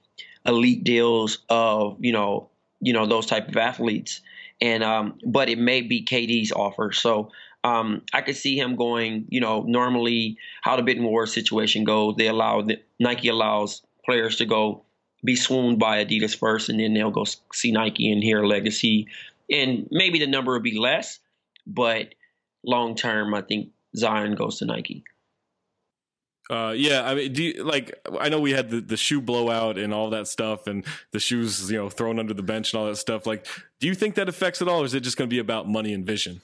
elite 0.46 0.84
deals 0.84 1.38
of 1.48 1.96
you 2.00 2.12
know 2.12 2.48
you 2.80 2.92
know 2.92 3.06
those 3.06 3.26
type 3.26 3.48
of 3.48 3.56
athletes. 3.56 4.20
And 4.60 4.84
um, 4.84 5.18
but 5.26 5.48
it 5.48 5.58
may 5.58 5.80
be 5.82 6.04
KD's 6.04 6.52
offer. 6.52 6.92
So 6.92 7.30
um, 7.64 8.02
I 8.12 8.20
could 8.20 8.36
see 8.36 8.58
him 8.58 8.76
going 8.76 9.26
you 9.28 9.40
know 9.40 9.62
normally 9.62 10.38
how 10.62 10.76
the 10.76 10.82
bidding 10.82 11.04
war 11.04 11.26
situation 11.26 11.84
goes 11.84 12.16
they 12.16 12.28
allow 12.28 12.62
the, 12.62 12.80
Nike 13.00 13.28
allows 13.28 13.82
players 14.04 14.36
to 14.36 14.46
go 14.46 14.82
be 15.24 15.34
swooned 15.34 15.78
by 15.78 16.04
Adidas 16.04 16.36
first 16.36 16.68
and 16.68 16.78
then 16.78 16.92
they'll 16.92 17.10
go 17.10 17.24
see 17.52 17.72
Nike 17.72 18.12
and 18.12 18.22
hear 18.22 18.44
legacy. 18.44 19.08
And 19.50 19.88
maybe 19.90 20.18
the 20.18 20.26
number 20.26 20.52
will 20.52 20.60
be 20.60 20.78
less 20.78 21.18
but 21.66 22.14
long 22.62 22.94
term 22.94 23.34
I 23.34 23.40
think 23.40 23.70
Zion 23.96 24.34
goes 24.34 24.58
to 24.58 24.66
Nike. 24.66 25.04
Uh, 26.50 26.74
yeah, 26.76 27.02
I 27.04 27.14
mean, 27.14 27.32
do 27.32 27.42
you, 27.42 27.64
like 27.64 27.98
I 28.20 28.28
know 28.28 28.38
we 28.38 28.52
had 28.52 28.68
the, 28.68 28.80
the 28.80 28.96
shoe 28.96 29.22
blowout 29.22 29.78
and 29.78 29.94
all 29.94 30.10
that 30.10 30.28
stuff, 30.28 30.66
and 30.66 30.84
the 31.12 31.18
shoes 31.18 31.70
you 31.70 31.78
know 31.78 31.88
thrown 31.88 32.18
under 32.18 32.34
the 32.34 32.42
bench 32.42 32.72
and 32.72 32.80
all 32.80 32.86
that 32.86 32.96
stuff. 32.96 33.26
Like, 33.26 33.46
do 33.80 33.86
you 33.86 33.94
think 33.94 34.14
that 34.16 34.28
affects 34.28 34.60
it 34.60 34.68
all, 34.68 34.82
or 34.82 34.84
is 34.84 34.94
it 34.94 35.00
just 35.00 35.16
going 35.16 35.28
to 35.28 35.34
be 35.34 35.38
about 35.38 35.68
money 35.68 35.94
and 35.94 36.04
vision? 36.04 36.42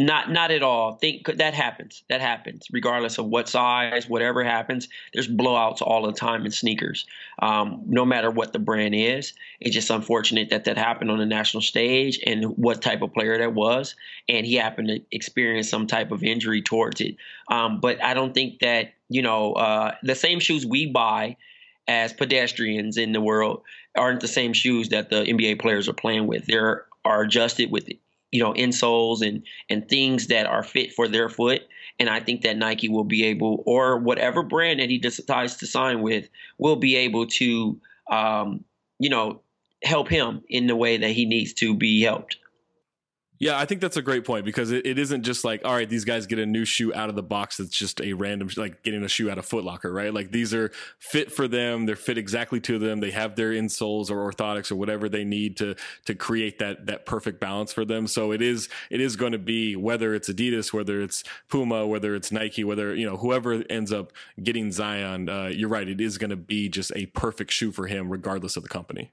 Not 0.00 0.32
not 0.32 0.50
at 0.50 0.62
all. 0.62 0.94
Think 0.94 1.26
that 1.26 1.52
happens. 1.52 2.04
That 2.08 2.22
happens 2.22 2.66
regardless 2.72 3.18
of 3.18 3.26
what 3.26 3.50
size, 3.50 4.08
whatever 4.08 4.42
happens. 4.42 4.88
There's 5.12 5.28
blowouts 5.28 5.82
all 5.82 6.06
the 6.06 6.12
time 6.12 6.46
in 6.46 6.52
sneakers. 6.52 7.06
Um, 7.38 7.82
no 7.86 8.06
matter 8.06 8.30
what 8.30 8.54
the 8.54 8.58
brand 8.58 8.94
is, 8.94 9.34
it's 9.60 9.74
just 9.74 9.90
unfortunate 9.90 10.48
that 10.50 10.64
that 10.64 10.78
happened 10.78 11.10
on 11.10 11.18
the 11.18 11.26
national 11.26 11.60
stage 11.60 12.18
and 12.26 12.56
what 12.56 12.80
type 12.80 13.02
of 13.02 13.12
player 13.12 13.36
that 13.36 13.52
was, 13.52 13.94
and 14.26 14.46
he 14.46 14.54
happened 14.54 14.88
to 14.88 15.02
experience 15.12 15.68
some 15.68 15.86
type 15.86 16.12
of 16.12 16.24
injury 16.24 16.62
towards 16.62 17.02
it. 17.02 17.16
Um, 17.50 17.78
but 17.78 18.02
I 18.02 18.14
don't 18.14 18.32
think 18.32 18.60
that 18.60 18.94
you 19.10 19.20
know 19.20 19.52
uh, 19.52 19.96
the 20.02 20.14
same 20.14 20.40
shoes 20.40 20.64
we 20.64 20.86
buy 20.86 21.36
as 21.86 22.14
pedestrians 22.14 22.96
in 22.96 23.12
the 23.12 23.20
world 23.20 23.64
aren't 23.98 24.20
the 24.20 24.28
same 24.28 24.54
shoes 24.54 24.88
that 24.88 25.10
the 25.10 25.24
NBA 25.24 25.60
players 25.60 25.90
are 25.90 25.92
playing 25.92 26.26
with. 26.26 26.46
They're 26.46 26.86
are 27.04 27.20
adjusted 27.20 27.70
with 27.70 27.90
you 28.30 28.42
know 28.42 28.52
insoles 28.54 29.26
and 29.26 29.42
and 29.68 29.88
things 29.88 30.28
that 30.28 30.46
are 30.46 30.62
fit 30.62 30.92
for 30.92 31.08
their 31.08 31.28
foot. 31.28 31.62
And 31.98 32.08
i 32.08 32.18
think 32.18 32.42
that 32.42 32.56
nike 32.56 32.88
will 32.88 33.04
be 33.04 33.24
able 33.26 33.62
or 33.66 33.98
whatever 33.98 34.42
brand 34.42 34.80
that 34.80 34.88
he 34.88 34.98
decides 34.98 35.56
to 35.56 35.66
sign 35.66 36.00
with 36.00 36.28
will 36.58 36.76
be 36.76 36.96
able 36.96 37.26
to 37.26 37.78
um, 38.10 38.64
you 38.98 39.10
know 39.10 39.42
help 39.82 40.08
him 40.08 40.42
in 40.48 40.66
the 40.66 40.76
way 40.76 40.96
that 40.96 41.10
he 41.10 41.24
needs 41.26 41.52
to 41.54 41.74
be 41.74 42.02
helped 42.02 42.36
yeah, 43.40 43.58
I 43.58 43.64
think 43.64 43.80
that's 43.80 43.96
a 43.96 44.02
great 44.02 44.26
point 44.26 44.44
because 44.44 44.70
it, 44.70 44.84
it 44.84 44.98
isn't 44.98 45.22
just 45.22 45.44
like, 45.44 45.64
all 45.64 45.72
right, 45.72 45.88
these 45.88 46.04
guys 46.04 46.26
get 46.26 46.38
a 46.38 46.44
new 46.44 46.66
shoe 46.66 46.92
out 46.92 47.08
of 47.08 47.16
the 47.16 47.22
box 47.22 47.56
that's 47.56 47.70
just 47.70 47.98
a 48.02 48.12
random, 48.12 48.50
like 48.58 48.82
getting 48.82 49.02
a 49.02 49.08
shoe 49.08 49.30
out 49.30 49.38
of 49.38 49.48
Footlocker, 49.48 49.90
right? 49.94 50.12
Like 50.12 50.30
these 50.30 50.52
are 50.52 50.70
fit 50.98 51.32
for 51.32 51.48
them. 51.48 51.86
They're 51.86 51.96
fit 51.96 52.18
exactly 52.18 52.60
to 52.60 52.78
them. 52.78 53.00
They 53.00 53.12
have 53.12 53.36
their 53.36 53.52
insoles 53.52 54.10
or 54.10 54.30
orthotics 54.30 54.70
or 54.70 54.76
whatever 54.76 55.08
they 55.08 55.24
need 55.24 55.56
to, 55.56 55.74
to 56.04 56.14
create 56.14 56.58
that, 56.58 56.84
that 56.84 57.06
perfect 57.06 57.40
balance 57.40 57.72
for 57.72 57.86
them. 57.86 58.06
So 58.06 58.30
it 58.30 58.42
is, 58.42 58.68
it 58.90 59.00
is 59.00 59.16
going 59.16 59.32
to 59.32 59.38
be 59.38 59.74
whether 59.74 60.14
it's 60.14 60.28
Adidas, 60.28 60.74
whether 60.74 61.00
it's 61.00 61.24
Puma, 61.48 61.86
whether 61.86 62.14
it's 62.14 62.30
Nike, 62.30 62.62
whether, 62.62 62.94
you 62.94 63.06
know, 63.06 63.16
whoever 63.16 63.64
ends 63.70 63.90
up 63.90 64.12
getting 64.42 64.70
Zion, 64.70 65.30
uh, 65.30 65.46
you're 65.46 65.70
right. 65.70 65.88
It 65.88 66.02
is 66.02 66.18
going 66.18 66.28
to 66.28 66.36
be 66.36 66.68
just 66.68 66.92
a 66.94 67.06
perfect 67.06 67.52
shoe 67.52 67.72
for 67.72 67.86
him, 67.86 68.10
regardless 68.10 68.58
of 68.58 68.64
the 68.64 68.68
company. 68.68 69.12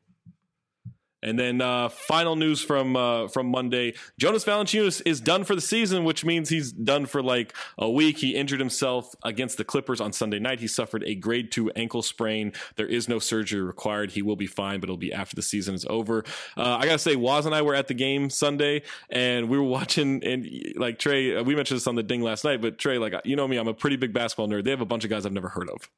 And 1.23 1.37
then 1.37 1.61
uh, 1.61 1.89
final 1.89 2.35
news 2.35 2.61
from 2.61 2.95
uh, 2.95 3.27
from 3.27 3.47
Monday: 3.47 3.95
Jonas 4.19 4.43
Valanciunas 4.45 5.01
is 5.03 5.19
done 5.19 5.43
for 5.43 5.55
the 5.55 5.61
season, 5.61 6.03
which 6.03 6.23
means 6.23 6.49
he's 6.49 6.71
done 6.71 7.07
for 7.07 7.23
like 7.23 7.55
a 7.79 7.89
week. 7.89 8.19
He 8.19 8.35
injured 8.35 8.59
himself 8.59 9.15
against 9.23 9.57
the 9.57 9.63
Clippers 9.63 9.99
on 9.99 10.13
Sunday 10.13 10.37
night. 10.37 10.59
He 10.59 10.67
suffered 10.67 11.03
a 11.05 11.15
grade 11.15 11.51
two 11.51 11.71
ankle 11.71 12.03
sprain. 12.03 12.53
There 12.75 12.85
is 12.85 13.09
no 13.09 13.17
surgery 13.17 13.61
required. 13.61 14.11
He 14.11 14.21
will 14.21 14.35
be 14.35 14.45
fine, 14.45 14.79
but 14.79 14.85
it'll 14.85 14.97
be 14.97 15.11
after 15.11 15.35
the 15.35 15.41
season 15.41 15.73
is 15.73 15.85
over. 15.89 16.23
Uh, 16.55 16.77
I 16.79 16.85
gotta 16.85 16.99
say, 16.99 17.15
Waz 17.15 17.47
and 17.47 17.55
I 17.55 17.63
were 17.63 17.73
at 17.73 17.87
the 17.87 17.95
game 17.95 18.29
Sunday, 18.29 18.83
and 19.09 19.49
we 19.49 19.57
were 19.57 19.63
watching. 19.77 20.23
And 20.23 20.47
like 20.75 20.99
Trey, 20.99 21.41
we 21.41 21.55
mentioned 21.55 21.79
this 21.79 21.87
on 21.87 21.95
the 21.95 22.03
Ding 22.03 22.21
last 22.21 22.43
night, 22.43 22.61
but 22.61 22.77
Trey, 22.77 22.99
like 22.99 23.15
you 23.25 23.35
know 23.35 23.47
me, 23.47 23.57
I'm 23.57 23.67
a 23.67 23.73
pretty 23.73 23.95
big 23.95 24.13
basketball 24.13 24.47
nerd. 24.47 24.65
They 24.65 24.71
have 24.71 24.81
a 24.81 24.85
bunch 24.85 25.03
of 25.03 25.09
guys 25.09 25.25
I've 25.25 25.33
never 25.33 25.49
heard 25.49 25.69
of, 25.69 25.89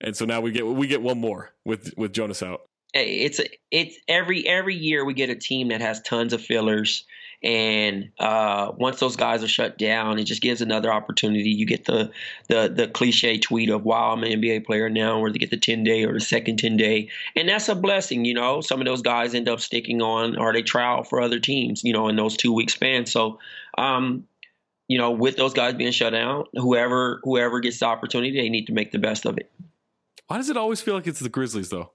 and 0.00 0.16
so 0.16 0.24
now 0.26 0.40
we 0.40 0.52
get 0.52 0.64
we 0.64 0.86
get 0.86 1.02
one 1.02 1.18
more 1.18 1.50
with 1.64 1.92
with 1.96 2.12
Jonas 2.12 2.40
out 2.40 2.69
it's 2.94 3.40
it's 3.70 3.96
every 4.08 4.46
every 4.46 4.74
year 4.74 5.04
we 5.04 5.14
get 5.14 5.30
a 5.30 5.34
team 5.34 5.68
that 5.68 5.80
has 5.80 6.00
tons 6.02 6.32
of 6.32 6.40
fillers 6.42 7.04
and 7.42 8.10
uh, 8.18 8.72
once 8.76 9.00
those 9.00 9.16
guys 9.16 9.42
are 9.42 9.48
shut 9.48 9.78
down, 9.78 10.18
it 10.18 10.24
just 10.24 10.42
gives 10.42 10.60
another 10.60 10.92
opportunity. 10.92 11.50
You 11.50 11.64
get 11.64 11.86
the 11.86 12.10
the 12.48 12.68
the 12.68 12.86
cliche 12.86 13.38
tweet 13.38 13.70
of 13.70 13.84
"Wow, 13.84 14.12
I'm 14.12 14.22
an 14.24 14.42
NBA 14.42 14.66
player 14.66 14.90
now," 14.90 15.18
or 15.18 15.30
they 15.30 15.38
get 15.38 15.50
the 15.50 15.56
ten 15.56 15.82
day 15.82 16.04
or 16.04 16.12
the 16.12 16.20
second 16.20 16.58
ten 16.58 16.76
day, 16.76 17.08
and 17.34 17.48
that's 17.48 17.70
a 17.70 17.74
blessing. 17.74 18.26
You 18.26 18.34
know, 18.34 18.60
some 18.60 18.80
of 18.80 18.86
those 18.86 19.00
guys 19.00 19.34
end 19.34 19.48
up 19.48 19.60
sticking 19.60 20.02
on, 20.02 20.36
or 20.36 20.52
they 20.52 20.60
try 20.60 20.84
out 20.84 21.08
for 21.08 21.20
other 21.20 21.40
teams. 21.40 21.82
You 21.82 21.94
know, 21.94 22.08
in 22.08 22.16
those 22.16 22.36
two 22.36 22.52
week 22.52 22.68
spans. 22.68 23.10
So, 23.10 23.38
um, 23.78 24.24
you 24.86 24.98
know, 24.98 25.10
with 25.10 25.36
those 25.36 25.54
guys 25.54 25.72
being 25.74 25.92
shut 25.92 26.12
down, 26.12 26.44
whoever 26.52 27.20
whoever 27.24 27.60
gets 27.60 27.78
the 27.78 27.86
opportunity, 27.86 28.38
they 28.38 28.50
need 28.50 28.66
to 28.66 28.74
make 28.74 28.92
the 28.92 28.98
best 28.98 29.24
of 29.24 29.38
it. 29.38 29.50
Why 30.26 30.36
does 30.36 30.50
it 30.50 30.58
always 30.58 30.82
feel 30.82 30.94
like 30.94 31.06
it's 31.06 31.20
the 31.20 31.30
Grizzlies 31.30 31.70
though? 31.70 31.92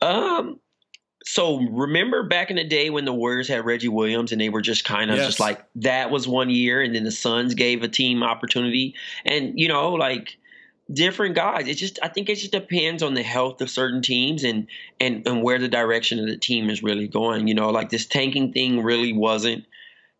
Um, 0.00 0.60
so 1.24 1.60
remember 1.60 2.22
back 2.22 2.50
in 2.50 2.56
the 2.56 2.64
day 2.64 2.90
when 2.90 3.04
the 3.04 3.12
Warriors 3.12 3.48
had 3.48 3.64
Reggie 3.64 3.88
Williams 3.88 4.32
and 4.32 4.40
they 4.40 4.48
were 4.48 4.62
just 4.62 4.84
kind 4.84 5.10
of 5.10 5.18
yes. 5.18 5.26
just 5.26 5.40
like 5.40 5.64
that 5.76 6.10
was 6.10 6.26
one 6.26 6.50
year, 6.50 6.80
and 6.80 6.94
then 6.94 7.04
the 7.04 7.10
Suns 7.10 7.54
gave 7.54 7.82
a 7.82 7.88
team 7.88 8.22
opportunity, 8.22 8.94
and 9.24 9.58
you 9.58 9.68
know 9.68 9.92
like 9.92 10.38
different 10.92 11.34
guys. 11.34 11.68
It 11.68 11.74
just 11.74 11.98
I 12.02 12.08
think 12.08 12.28
it 12.28 12.36
just 12.36 12.52
depends 12.52 13.02
on 13.02 13.14
the 13.14 13.22
health 13.22 13.60
of 13.60 13.70
certain 13.70 14.02
teams 14.02 14.44
and 14.44 14.66
and 14.98 15.26
and 15.26 15.42
where 15.42 15.58
the 15.58 15.68
direction 15.68 16.18
of 16.18 16.26
the 16.26 16.36
team 16.36 16.70
is 16.70 16.82
really 16.82 17.06
going. 17.08 17.48
You 17.48 17.54
know, 17.54 17.70
like 17.70 17.90
this 17.90 18.06
tanking 18.06 18.52
thing 18.52 18.82
really 18.82 19.12
wasn't 19.12 19.64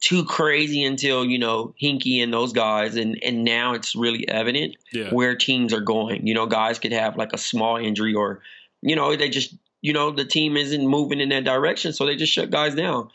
too 0.00 0.24
crazy 0.24 0.84
until 0.84 1.24
you 1.24 1.38
know 1.38 1.74
Hinkie 1.82 2.22
and 2.22 2.32
those 2.32 2.52
guys, 2.52 2.96
and 2.96 3.18
and 3.22 3.44
now 3.44 3.72
it's 3.72 3.96
really 3.96 4.28
evident 4.28 4.76
yeah. 4.92 5.10
where 5.10 5.34
teams 5.34 5.72
are 5.72 5.80
going. 5.80 6.26
You 6.26 6.34
know, 6.34 6.46
guys 6.46 6.78
could 6.78 6.92
have 6.92 7.16
like 7.16 7.32
a 7.32 7.38
small 7.38 7.76
injury 7.76 8.14
or 8.14 8.42
you 8.82 8.96
know 8.96 9.16
they 9.16 9.28
just 9.28 9.54
you 9.82 9.92
know, 9.92 10.10
the 10.10 10.24
team 10.24 10.56
isn't 10.56 10.86
moving 10.86 11.20
in 11.20 11.30
that 11.30 11.44
direction. 11.44 11.92
So 11.92 12.06
they 12.06 12.16
just 12.16 12.32
shut 12.32 12.50
guys 12.50 12.74
down 12.74 13.10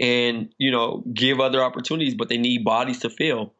and, 0.00 0.52
you 0.58 0.70
know, 0.70 1.02
give 1.12 1.40
other 1.40 1.62
opportunities, 1.62 2.14
but 2.14 2.28
they 2.28 2.38
need 2.38 2.64
bodies 2.64 3.00
to 3.00 3.10
fill. 3.10 3.54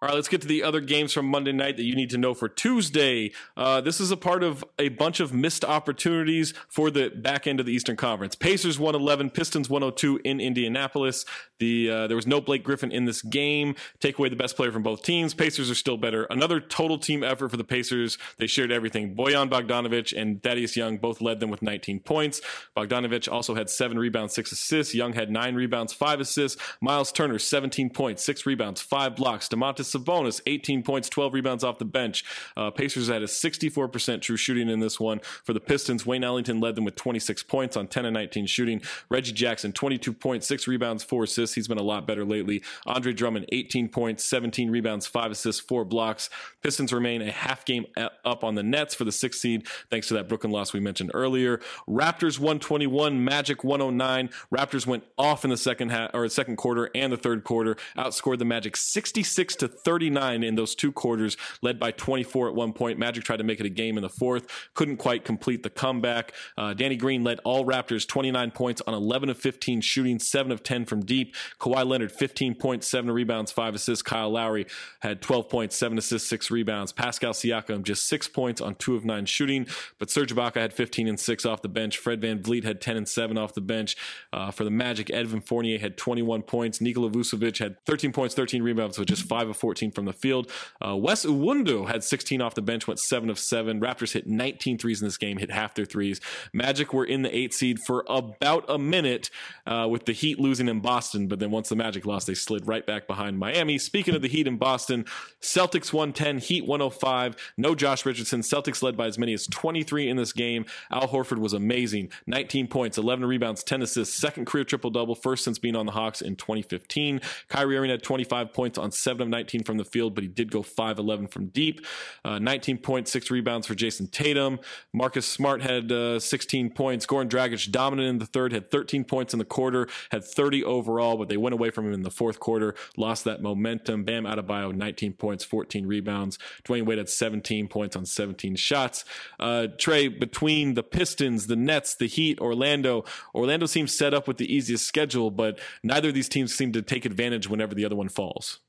All 0.00 0.06
right, 0.06 0.14
let's 0.14 0.28
get 0.28 0.42
to 0.42 0.46
the 0.46 0.62
other 0.62 0.80
games 0.80 1.12
from 1.12 1.26
Monday 1.26 1.50
night 1.50 1.76
that 1.76 1.82
you 1.82 1.96
need 1.96 2.10
to 2.10 2.18
know 2.18 2.32
for 2.32 2.48
Tuesday. 2.48 3.32
Uh, 3.56 3.80
this 3.80 3.98
is 3.98 4.12
a 4.12 4.16
part 4.16 4.44
of 4.44 4.64
a 4.78 4.90
bunch 4.90 5.18
of 5.18 5.34
missed 5.34 5.64
opportunities 5.64 6.54
for 6.68 6.88
the 6.88 7.08
back 7.08 7.48
end 7.48 7.58
of 7.58 7.66
the 7.66 7.72
Eastern 7.72 7.96
Conference. 7.96 8.36
Pacers 8.36 8.78
111, 8.78 9.30
Pistons 9.30 9.68
102 9.68 10.20
in 10.22 10.38
Indianapolis. 10.38 11.24
The 11.58 11.90
uh, 11.90 12.06
there 12.06 12.14
was 12.14 12.28
no 12.28 12.40
Blake 12.40 12.62
Griffin 12.62 12.92
in 12.92 13.06
this 13.06 13.22
game. 13.22 13.74
Take 13.98 14.20
away 14.20 14.28
the 14.28 14.36
best 14.36 14.54
player 14.54 14.70
from 14.70 14.84
both 14.84 15.02
teams. 15.02 15.34
Pacers 15.34 15.68
are 15.68 15.74
still 15.74 15.96
better. 15.96 16.28
Another 16.30 16.60
total 16.60 16.98
team 16.98 17.24
effort 17.24 17.48
for 17.48 17.56
the 17.56 17.64
Pacers. 17.64 18.18
They 18.36 18.46
shared 18.46 18.70
everything. 18.70 19.16
Bojan 19.16 19.50
Bogdanovic 19.50 20.16
and 20.16 20.40
Thaddeus 20.40 20.76
Young 20.76 20.98
both 20.98 21.20
led 21.20 21.40
them 21.40 21.50
with 21.50 21.60
19 21.60 21.98
points. 21.98 22.40
Bogdanovich 22.76 23.28
also 23.28 23.56
had 23.56 23.68
seven 23.68 23.98
rebounds, 23.98 24.32
six 24.32 24.52
assists. 24.52 24.94
Young 24.94 25.14
had 25.14 25.28
nine 25.28 25.56
rebounds, 25.56 25.92
five 25.92 26.20
assists. 26.20 26.62
Miles 26.80 27.10
Turner 27.10 27.40
17 27.40 27.90
points, 27.90 28.24
six 28.24 28.46
rebounds, 28.46 28.80
five 28.80 29.16
blocks. 29.16 29.48
Domantas 29.48 29.87
Sabonis, 29.92 30.40
18 30.46 30.82
points, 30.82 31.08
12 31.08 31.34
rebounds 31.34 31.64
off 31.64 31.78
the 31.78 31.84
bench. 31.84 32.24
Uh, 32.56 32.70
Pacers 32.70 33.08
had 33.08 33.22
a 33.22 33.26
64% 33.26 34.20
true 34.20 34.36
shooting 34.36 34.68
in 34.68 34.80
this 34.80 34.98
one. 34.98 35.20
For 35.44 35.52
the 35.52 35.60
Pistons, 35.60 36.06
Wayne 36.06 36.24
Ellington 36.24 36.60
led 36.60 36.74
them 36.74 36.84
with 36.84 36.96
26 36.96 37.42
points 37.44 37.76
on 37.76 37.88
10 37.88 38.06
and 38.06 38.14
19 38.14 38.46
shooting. 38.46 38.82
Reggie 39.08 39.32
Jackson, 39.32 39.72
22 39.72 40.12
points, 40.12 40.46
six 40.46 40.66
rebounds, 40.66 41.04
four 41.04 41.24
assists. 41.24 41.54
He's 41.54 41.68
been 41.68 41.78
a 41.78 41.82
lot 41.82 42.06
better 42.06 42.24
lately. 42.24 42.62
Andre 42.86 43.12
Drummond, 43.12 43.46
18 43.52 43.88
points, 43.88 44.24
17 44.24 44.70
rebounds, 44.70 45.06
five 45.06 45.30
assists, 45.30 45.60
four 45.60 45.84
blocks. 45.84 46.30
Pistons 46.62 46.92
remain 46.92 47.22
a 47.22 47.30
half 47.30 47.64
game 47.64 47.86
up 48.24 48.44
on 48.44 48.54
the 48.54 48.62
Nets 48.62 48.94
for 48.94 49.04
the 49.04 49.12
sixth 49.12 49.40
seed, 49.40 49.66
thanks 49.90 50.08
to 50.08 50.14
that 50.14 50.28
Brooklyn 50.28 50.52
loss 50.52 50.72
we 50.72 50.80
mentioned 50.80 51.10
earlier. 51.14 51.60
Raptors 51.88 52.38
121, 52.38 53.24
Magic 53.24 53.64
109. 53.64 54.30
Raptors 54.52 54.86
went 54.86 55.04
off 55.16 55.44
in 55.44 55.50
the 55.50 55.56
second 55.56 55.90
half 55.90 56.10
or 56.14 56.28
second 56.28 56.56
quarter 56.56 56.90
and 56.94 57.12
the 57.12 57.16
third 57.16 57.42
quarter, 57.44 57.76
outscored 57.96 58.38
the 58.38 58.44
Magic 58.44 58.76
66 58.76 59.56
to 59.56 59.68
39 59.84 60.42
in 60.42 60.54
those 60.54 60.74
two 60.74 60.92
quarters, 60.92 61.36
led 61.62 61.78
by 61.78 61.90
24 61.90 62.48
at 62.48 62.54
one 62.54 62.72
point. 62.72 62.98
Magic 62.98 63.24
tried 63.24 63.38
to 63.38 63.44
make 63.44 63.60
it 63.60 63.66
a 63.66 63.70
game 63.70 63.96
in 63.96 64.02
the 64.02 64.08
fourth, 64.08 64.46
couldn't 64.74 64.96
quite 64.96 65.24
complete 65.24 65.62
the 65.62 65.70
comeback. 65.70 66.32
Uh, 66.56 66.74
Danny 66.74 66.96
Green 66.96 67.24
led 67.24 67.40
all 67.44 67.64
Raptors 67.64 68.06
29 68.06 68.50
points 68.52 68.82
on 68.86 68.94
11 68.94 69.30
of 69.30 69.38
15 69.38 69.80
shooting, 69.80 70.18
7 70.18 70.52
of 70.52 70.62
10 70.62 70.84
from 70.84 71.04
deep. 71.04 71.34
Kawhi 71.60 71.86
Leonard 71.86 72.12
15 72.12 72.54
points, 72.54 72.86
7 72.86 73.10
rebounds, 73.10 73.52
5 73.52 73.74
assists. 73.74 74.02
Kyle 74.02 74.30
Lowry 74.30 74.66
had 75.00 75.20
12 75.22 75.48
points, 75.48 75.76
7 75.76 75.98
assists, 75.98 76.28
6 76.28 76.50
rebounds. 76.50 76.92
Pascal 76.92 77.32
Siakam 77.32 77.82
just 77.82 78.06
6 78.08 78.28
points 78.28 78.60
on 78.60 78.74
2 78.76 78.96
of 78.96 79.04
9 79.04 79.26
shooting, 79.26 79.66
but 79.98 80.10
Serge 80.10 80.34
Ibaka 80.34 80.56
had 80.56 80.72
15 80.72 81.08
and 81.08 81.20
6 81.20 81.46
off 81.46 81.62
the 81.62 81.68
bench. 81.68 81.98
Fred 81.98 82.20
VanVleet 82.20 82.64
had 82.64 82.80
10 82.80 82.96
and 82.96 83.08
7 83.08 83.38
off 83.38 83.54
the 83.54 83.60
bench. 83.60 83.96
Uh, 84.32 84.50
for 84.50 84.64
the 84.64 84.70
Magic, 84.70 85.10
Evan 85.10 85.40
Fournier 85.40 85.78
had 85.78 85.96
21 85.96 86.42
points. 86.42 86.80
Nikola 86.80 87.10
Vucevic 87.10 87.58
had 87.58 87.76
13 87.86 88.12
points, 88.12 88.34
13 88.34 88.62
rebounds 88.62 88.98
with 88.98 89.08
just 89.08 89.24
5 89.24 89.48
of 89.50 89.56
14 89.68 89.90
from 89.90 90.06
the 90.06 90.14
field. 90.14 90.50
Uh, 90.80 90.96
Wes 90.96 91.26
Iwundu 91.26 91.86
had 91.86 92.02
16 92.02 92.40
off 92.40 92.54
the 92.54 92.62
bench, 92.62 92.86
went 92.86 92.98
7 92.98 93.28
of 93.28 93.38
7. 93.38 93.82
Raptors 93.82 94.14
hit 94.14 94.26
19 94.26 94.78
threes 94.78 95.02
in 95.02 95.06
this 95.06 95.18
game, 95.18 95.36
hit 95.36 95.50
half 95.50 95.74
their 95.74 95.84
threes. 95.84 96.22
Magic 96.54 96.94
were 96.94 97.04
in 97.04 97.20
the 97.20 97.36
8 97.36 97.52
seed 97.52 97.78
for 97.86 98.02
about 98.08 98.64
a 98.66 98.78
minute 98.78 99.28
uh, 99.66 99.86
with 99.90 100.06
the 100.06 100.14
Heat 100.14 100.40
losing 100.40 100.68
in 100.68 100.80
Boston, 100.80 101.28
but 101.28 101.38
then 101.38 101.50
once 101.50 101.68
the 101.68 101.76
Magic 101.76 102.06
lost, 102.06 102.26
they 102.26 102.32
slid 102.32 102.66
right 102.66 102.86
back 102.86 103.06
behind 103.06 103.38
Miami. 103.38 103.76
Speaking 103.76 104.14
of 104.14 104.22
the 104.22 104.28
Heat 104.28 104.46
in 104.46 104.56
Boston, 104.56 105.04
Celtics 105.42 105.92
110, 105.92 106.38
Heat 106.38 106.64
105. 106.64 107.36
No 107.58 107.74
Josh 107.74 108.06
Richardson. 108.06 108.40
Celtics 108.40 108.82
led 108.82 108.96
by 108.96 109.06
as 109.06 109.18
many 109.18 109.34
as 109.34 109.46
23 109.48 110.08
in 110.08 110.16
this 110.16 110.32
game. 110.32 110.64
Al 110.90 111.08
Horford 111.08 111.40
was 111.40 111.52
amazing. 111.52 112.10
19 112.26 112.68
points, 112.68 112.96
11 112.96 113.26
rebounds, 113.26 113.62
10 113.62 113.82
assists, 113.82 114.18
second 114.18 114.46
career 114.46 114.64
triple 114.64 114.88
double, 114.88 115.14
first 115.14 115.44
since 115.44 115.58
being 115.58 115.76
on 115.76 115.84
the 115.84 115.92
Hawks 115.92 116.22
in 116.22 116.36
2015. 116.36 117.20
Kyrie 117.48 117.76
Irving 117.76 117.90
had 117.90 118.02
25 118.02 118.54
points 118.54 118.78
on 118.78 118.90
7 118.90 119.20
of 119.20 119.28
19 119.28 119.57
from 119.64 119.78
the 119.78 119.84
field, 119.84 120.14
but 120.14 120.22
he 120.22 120.28
did 120.28 120.50
go 120.50 120.62
5 120.62 120.98
11 120.98 121.28
from 121.28 121.46
deep. 121.46 121.84
Uh, 122.24 122.38
19 122.38 122.78
points, 122.78 123.10
6 123.12 123.30
rebounds 123.30 123.66
for 123.66 123.74
Jayson 123.74 124.08
Tatum. 124.08 124.58
Marcus 124.92 125.26
Smart 125.26 125.62
had 125.62 125.90
uh, 125.92 126.18
16 126.18 126.70
points. 126.70 127.06
Goran 127.06 127.28
Dragic 127.28 127.70
dominant 127.70 128.08
in 128.08 128.18
the 128.18 128.26
third, 128.26 128.52
had 128.52 128.70
13 128.70 129.04
points 129.04 129.32
in 129.32 129.38
the 129.38 129.44
quarter, 129.44 129.88
had 130.10 130.24
30 130.24 130.64
overall, 130.64 131.16
but 131.16 131.28
they 131.28 131.36
went 131.36 131.54
away 131.54 131.70
from 131.70 131.86
him 131.86 131.92
in 131.92 132.02
the 132.02 132.10
fourth 132.10 132.40
quarter, 132.40 132.74
lost 132.96 133.24
that 133.24 133.42
momentum. 133.42 134.04
Bam 134.04 134.24
Adebayo, 134.24 134.74
19 134.74 135.12
points, 135.14 135.44
14 135.44 135.86
rebounds. 135.86 136.38
Dwyane 136.64 136.86
Wade 136.86 136.98
had 136.98 137.08
17 137.08 137.68
points 137.68 137.96
on 137.96 138.04
17 138.04 138.56
shots. 138.56 139.04
Uh, 139.38 139.68
Trey, 139.78 140.08
between 140.08 140.74
the 140.74 140.82
Pistons, 140.82 141.46
the 141.46 141.56
Nets, 141.56 141.94
the 141.94 142.06
Heat, 142.06 142.40
Orlando, 142.40 143.04
Orlando 143.34 143.66
seems 143.66 143.96
set 143.96 144.14
up 144.14 144.26
with 144.28 144.36
the 144.36 144.52
easiest 144.52 144.86
schedule, 144.86 145.30
but 145.30 145.58
neither 145.82 146.08
of 146.08 146.14
these 146.14 146.28
teams 146.28 146.54
seem 146.54 146.72
to 146.72 146.82
take 146.82 147.04
advantage 147.04 147.48
whenever 147.48 147.74
the 147.74 147.84
other 147.84 147.96
one 147.96 148.08
falls. 148.08 148.60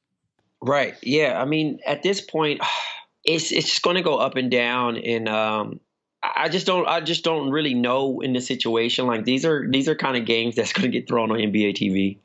Right. 0.62 0.96
Yeah. 1.02 1.42
I 1.42 1.46
mean, 1.46 1.80
at 1.86 2.04
this 2.04 2.22
point, 2.22 2.62
it's 3.26 3.52
it's 3.52 3.68
just 3.68 3.82
going 3.82 3.96
to 3.96 4.02
go 4.02 4.18
up 4.18 4.36
and 4.36 4.50
down, 4.50 4.98
and 4.98 5.28
um, 5.28 5.80
I 6.22 6.50
just 6.50 6.66
don't 6.66 6.88
I 6.88 7.02
just 7.02 7.24
don't 7.24 7.50
really 7.50 7.74
know 7.74 8.20
in 8.20 8.34
the 8.34 8.42
situation. 8.42 9.08
Like 9.08 9.26
these 9.26 9.46
are 9.46 9.70
these 9.70 9.88
are 9.88 9.96
kind 9.96 10.18
of 10.18 10.26
games 10.26 10.56
that's 10.56 10.74
going 10.74 10.90
to 10.90 10.98
get 10.98 11.08
thrown 11.08 11.32
on 11.32 11.38
NBA 11.38 11.76
TV 11.76 12.18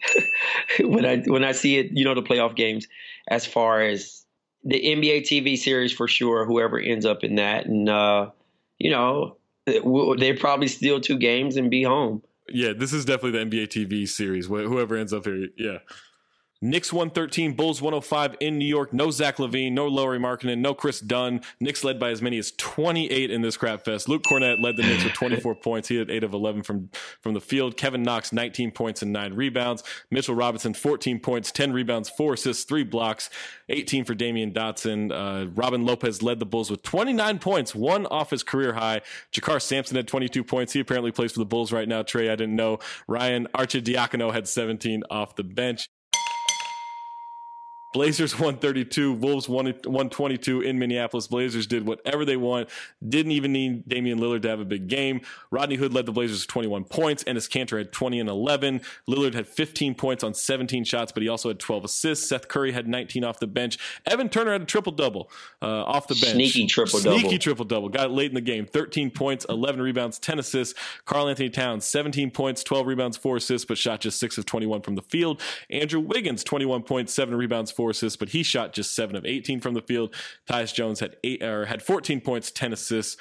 when 0.88 1.04
I 1.04 1.18
when 1.26 1.44
I 1.44 1.52
see 1.52 1.76
it. 1.78 1.92
You 1.92 2.04
know, 2.04 2.14
the 2.14 2.22
playoff 2.22 2.56
games 2.56 2.86
as 3.28 3.46
far 3.46 3.82
as 3.82 4.24
the 4.64 4.80
NBA 4.80 5.22
TV 5.22 5.56
series 5.56 5.92
for 5.92 6.08
sure. 6.08 6.44
Whoever 6.44 6.78
ends 6.78 7.06
up 7.06 7.22
in 7.22 7.36
that, 7.36 7.66
and 7.66 7.88
uh, 7.88 8.30
you 8.78 8.90
know, 8.90 9.36
they 9.66 10.32
probably 10.32 10.68
steal 10.68 11.00
two 11.00 11.18
games 11.18 11.56
and 11.56 11.70
be 11.70 11.82
home. 11.82 12.22
Yeah, 12.48 12.72
this 12.72 12.92
is 12.92 13.04
definitely 13.04 13.44
the 13.44 13.64
NBA 13.64 13.68
TV 13.68 14.08
series. 14.08 14.46
Whoever 14.46 14.96
ends 14.96 15.12
up 15.12 15.24
here, 15.24 15.48
yeah. 15.56 15.78
Knicks 16.64 16.94
113, 16.94 17.52
Bulls 17.52 17.83
105 17.83 18.37
in 18.40 18.56
New 18.56 18.64
York. 18.64 18.94
No 18.94 19.11
Zach 19.11 19.37
LaVine, 19.37 19.73
no 19.73 19.87
Lauri 19.87 20.18
Markkanen, 20.18 20.61
no 20.61 20.73
Kris 20.73 20.99
Dunn. 20.99 21.42
Knicks 21.61 21.85
led 21.85 22.00
by 22.00 22.09
as 22.09 22.23
many 22.23 22.38
as 22.38 22.52
28 22.52 23.30
in 23.30 23.42
this 23.42 23.59
crap 23.59 23.85
fest. 23.85 24.09
Luke 24.09 24.23
Kornet 24.23 24.62
led 24.62 24.78
the 24.78 24.83
Knicks 24.83 25.04
with 25.04 25.12
24 25.12 25.54
points. 25.62 25.88
He 25.88 25.97
had 25.97 26.11
8 26.11 26.25
of 26.25 26.33
11 26.33 26.62
from, 26.62 26.88
from 27.21 27.35
the 27.35 27.40
field. 27.42 27.76
Kevin 27.76 28.02
Knox, 28.02 28.33
19 28.33 28.71
points 28.71 29.02
and 29.02 29.12
9 29.12 29.35
rebounds. 29.35 29.85
Mitchell 30.11 30.35
Robinson, 30.35 30.73
14 30.73 31.21
points, 31.21 31.52
10 31.52 31.75
rebounds, 31.75 32.09
4 32.09 32.33
assists, 32.33 32.64
3 32.64 32.83
blocks, 32.85 33.28
18 33.68 34.06
for 34.06 34.14
Damyean 34.14 34.54
Dotson. 34.54 35.12
Uh, 35.12 35.50
Robin 35.54 35.85
Lopez 35.85 36.23
led 36.23 36.38
the 36.38 36.47
Bulls 36.47 36.71
with 36.71 36.83
29 36.83 37.40
points, 37.40 37.75
one 37.75 38.06
off 38.06 38.30
his 38.30 38.42
career 38.42 38.73
high. 38.73 39.02
JaKarr 39.35 39.61
Sampson 39.61 39.97
had 39.97 40.09
22 40.09 40.42
points. 40.42 40.73
He 40.73 40.80
apparently 40.80 41.12
plays 41.12 41.33
for 41.33 41.40
the 41.40 41.44
Bulls 41.44 41.73
right 41.73 41.87
now. 41.87 42.02
Trey, 42.02 42.30
I 42.30 42.37
didn't 42.37 42.56
know. 42.56 42.78
Ryan 43.06 43.49
Arcidiacono 43.54 44.33
had 44.33 44.49
17 44.49 45.02
off 45.11 45.37
the 45.37 45.44
bench. 45.44 45.90
Blazers 47.94 48.34
132, 48.38 49.12
Wolves 49.14 49.48
122 49.48 50.60
in 50.60 50.78
Minneapolis. 50.78 51.28
Blazers 51.28 51.66
did 51.66 51.86
whatever 51.86 52.24
they 52.24 52.36
want. 52.36 52.68
Didn't 53.08 53.32
even 53.32 53.52
need 53.52 53.88
Damian 53.88 54.18
Lillard 54.18 54.42
to 54.42 54.48
have 54.48 54.60
a 54.60 54.64
big 54.64 54.88
game. 54.88 55.22
Rodney 55.50 55.76
Hood 55.76 55.94
led 55.94 56.04
the 56.04 56.12
Blazers 56.12 56.42
with 56.42 56.48
21 56.48 56.84
points. 56.84 57.24
Enes 57.24 57.48
Kanter 57.48 57.78
had 57.78 57.92
20 57.92 58.20
and 58.20 58.28
11. 58.28 58.80
Lillard 59.08 59.34
had 59.34 59.46
15 59.46 59.94
points 59.94 60.24
on 60.24 60.34
17 60.34 60.84
shots, 60.84 61.12
but 61.12 61.22
he 61.22 61.28
also 61.28 61.48
had 61.48 61.58
12 61.58 61.84
assists. 61.84 62.28
Seth 62.28 62.48
Curry 62.48 62.72
had 62.72 62.88
19 62.88 63.24
off 63.24 63.38
the 63.38 63.46
bench. 63.46 63.78
Evan 64.06 64.28
Turner 64.28 64.52
had 64.52 64.62
a 64.62 64.66
triple 64.66 64.92
double 64.92 65.30
uh, 65.62 65.84
off 65.84 66.08
the 66.08 66.14
bench. 66.16 66.34
Sneaky 66.34 66.66
triple 66.66 67.00
double. 67.00 67.20
Sneaky 67.20 67.38
triple 67.38 67.64
double. 67.64 67.88
Got 67.88 68.06
it 68.06 68.12
late 68.12 68.30
in 68.30 68.34
the 68.34 68.40
game. 68.40 68.66
13 68.66 69.12
points, 69.12 69.46
11 69.48 69.80
rebounds, 69.80 70.18
10 70.18 70.40
assists. 70.40 70.78
Karl-Anthony 71.04 71.50
Towns 71.50 71.84
17 71.84 72.32
points, 72.32 72.64
12 72.64 72.86
rebounds, 72.88 73.16
4 73.16 73.36
assists, 73.36 73.64
but 73.64 73.78
shot 73.78 74.00
just 74.00 74.18
6 74.18 74.38
of 74.38 74.46
21 74.46 74.82
from 74.82 74.96
the 74.96 75.02
field. 75.02 75.40
Andrew 75.70 76.00
Wiggins 76.00 76.42
21 76.42 76.82
points, 76.82 77.14
7 77.14 77.34
rebounds, 77.36 77.70
4 77.70 77.83
four 77.84 77.90
assists, 77.90 78.16
but 78.16 78.30
he 78.30 78.42
shot 78.42 78.72
just 78.72 78.94
seven 78.94 79.14
of 79.14 79.26
18 79.26 79.60
from 79.60 79.74
the 79.74 79.82
field. 79.82 80.14
Tyus 80.48 80.72
Jones 80.72 81.00
had 81.00 81.16
eight 81.22 81.42
or 81.42 81.66
had 81.66 81.82
14 81.82 82.22
points, 82.22 82.50
10 82.50 82.72
assists. 82.72 83.18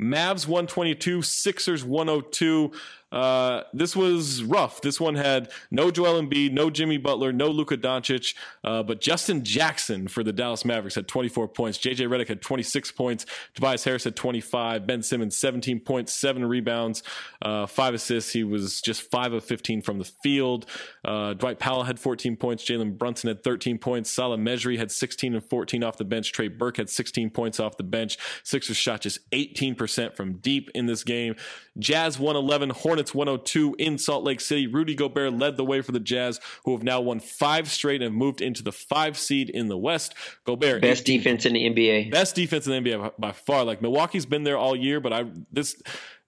Mavs 0.00 0.46
122, 0.46 1.22
Sixers 1.22 1.84
102. 1.84 2.70
Uh, 3.12 3.62
this 3.72 3.94
was 3.94 4.42
rough. 4.42 4.80
This 4.80 5.00
one 5.00 5.14
had 5.14 5.50
no 5.70 5.90
Joel 5.90 6.20
Embiid, 6.20 6.52
no 6.52 6.70
Jimmy 6.70 6.98
Butler, 6.98 7.32
no 7.32 7.48
Luka 7.48 7.76
Doncic, 7.76 8.34
uh, 8.64 8.82
but 8.82 9.00
Justin 9.00 9.44
Jackson 9.44 10.08
for 10.08 10.22
the 10.24 10.32
Dallas 10.32 10.64
Mavericks 10.64 10.96
had 10.96 11.06
24 11.06 11.48
points. 11.48 11.78
JJ 11.78 12.08
Redick 12.08 12.28
had 12.28 12.42
26 12.42 12.92
points. 12.92 13.24
Tobias 13.54 13.84
Harris 13.84 14.04
had 14.04 14.16
25. 14.16 14.86
Ben 14.86 15.02
Simmons 15.02 15.36
17 15.36 15.80
points, 15.80 16.12
seven 16.12 16.44
rebounds, 16.44 17.02
uh, 17.42 17.66
five 17.66 17.94
assists. 17.94 18.32
He 18.32 18.42
was 18.42 18.80
just 18.80 19.02
five 19.02 19.32
of 19.32 19.44
15 19.44 19.82
from 19.82 19.98
the 19.98 20.04
field. 20.04 20.66
Uh, 21.04 21.34
Dwight 21.34 21.58
Powell 21.58 21.84
had 21.84 22.00
14 22.00 22.36
points. 22.36 22.64
Jalen 22.64 22.98
Brunson 22.98 23.28
had 23.28 23.44
13 23.44 23.78
points. 23.78 24.10
Salah 24.10 24.36
Mejri 24.36 24.76
had 24.76 24.90
16 24.90 25.34
and 25.34 25.44
14 25.44 25.84
off 25.84 25.96
the 25.96 26.04
bench. 26.04 26.32
Trey 26.32 26.48
Burke 26.48 26.78
had 26.78 26.90
16 26.90 27.30
points 27.30 27.60
off 27.60 27.76
the 27.76 27.84
bench. 27.84 28.18
Sixers 28.42 28.76
shot 28.76 29.02
just 29.02 29.30
18% 29.30 30.14
from 30.16 30.34
deep 30.38 30.70
in 30.74 30.86
this 30.86 31.04
game. 31.04 31.36
Jazz 31.78 32.18
111, 32.18 32.70
Hornets 32.70 32.95
102 32.98 33.76
in 33.78 33.98
Salt 33.98 34.24
Lake 34.24 34.40
City. 34.40 34.66
Rudy 34.66 34.94
Gobert 34.94 35.32
led 35.32 35.56
the 35.56 35.64
way 35.64 35.80
for 35.80 35.92
the 35.92 36.00
Jazz, 36.00 36.40
who 36.64 36.72
have 36.72 36.82
now 36.82 37.00
won 37.00 37.20
five 37.20 37.70
straight 37.70 38.02
and 38.02 38.14
moved 38.14 38.40
into 38.40 38.62
the 38.62 38.72
five 38.72 39.18
seed 39.18 39.50
in 39.50 39.68
the 39.68 39.78
West. 39.78 40.14
Gobert, 40.44 40.82
best 40.82 41.02
18, 41.02 41.18
defense 41.18 41.46
in 41.46 41.52
the 41.54 41.68
NBA, 41.68 42.10
best 42.10 42.34
defense 42.34 42.66
in 42.66 42.82
the 42.82 42.90
NBA 42.90 43.12
by 43.18 43.32
far. 43.32 43.64
Like 43.64 43.82
Milwaukee's 43.82 44.26
been 44.26 44.44
there 44.44 44.58
all 44.58 44.76
year, 44.76 45.00
but 45.00 45.12
I 45.12 45.24
this 45.52 45.80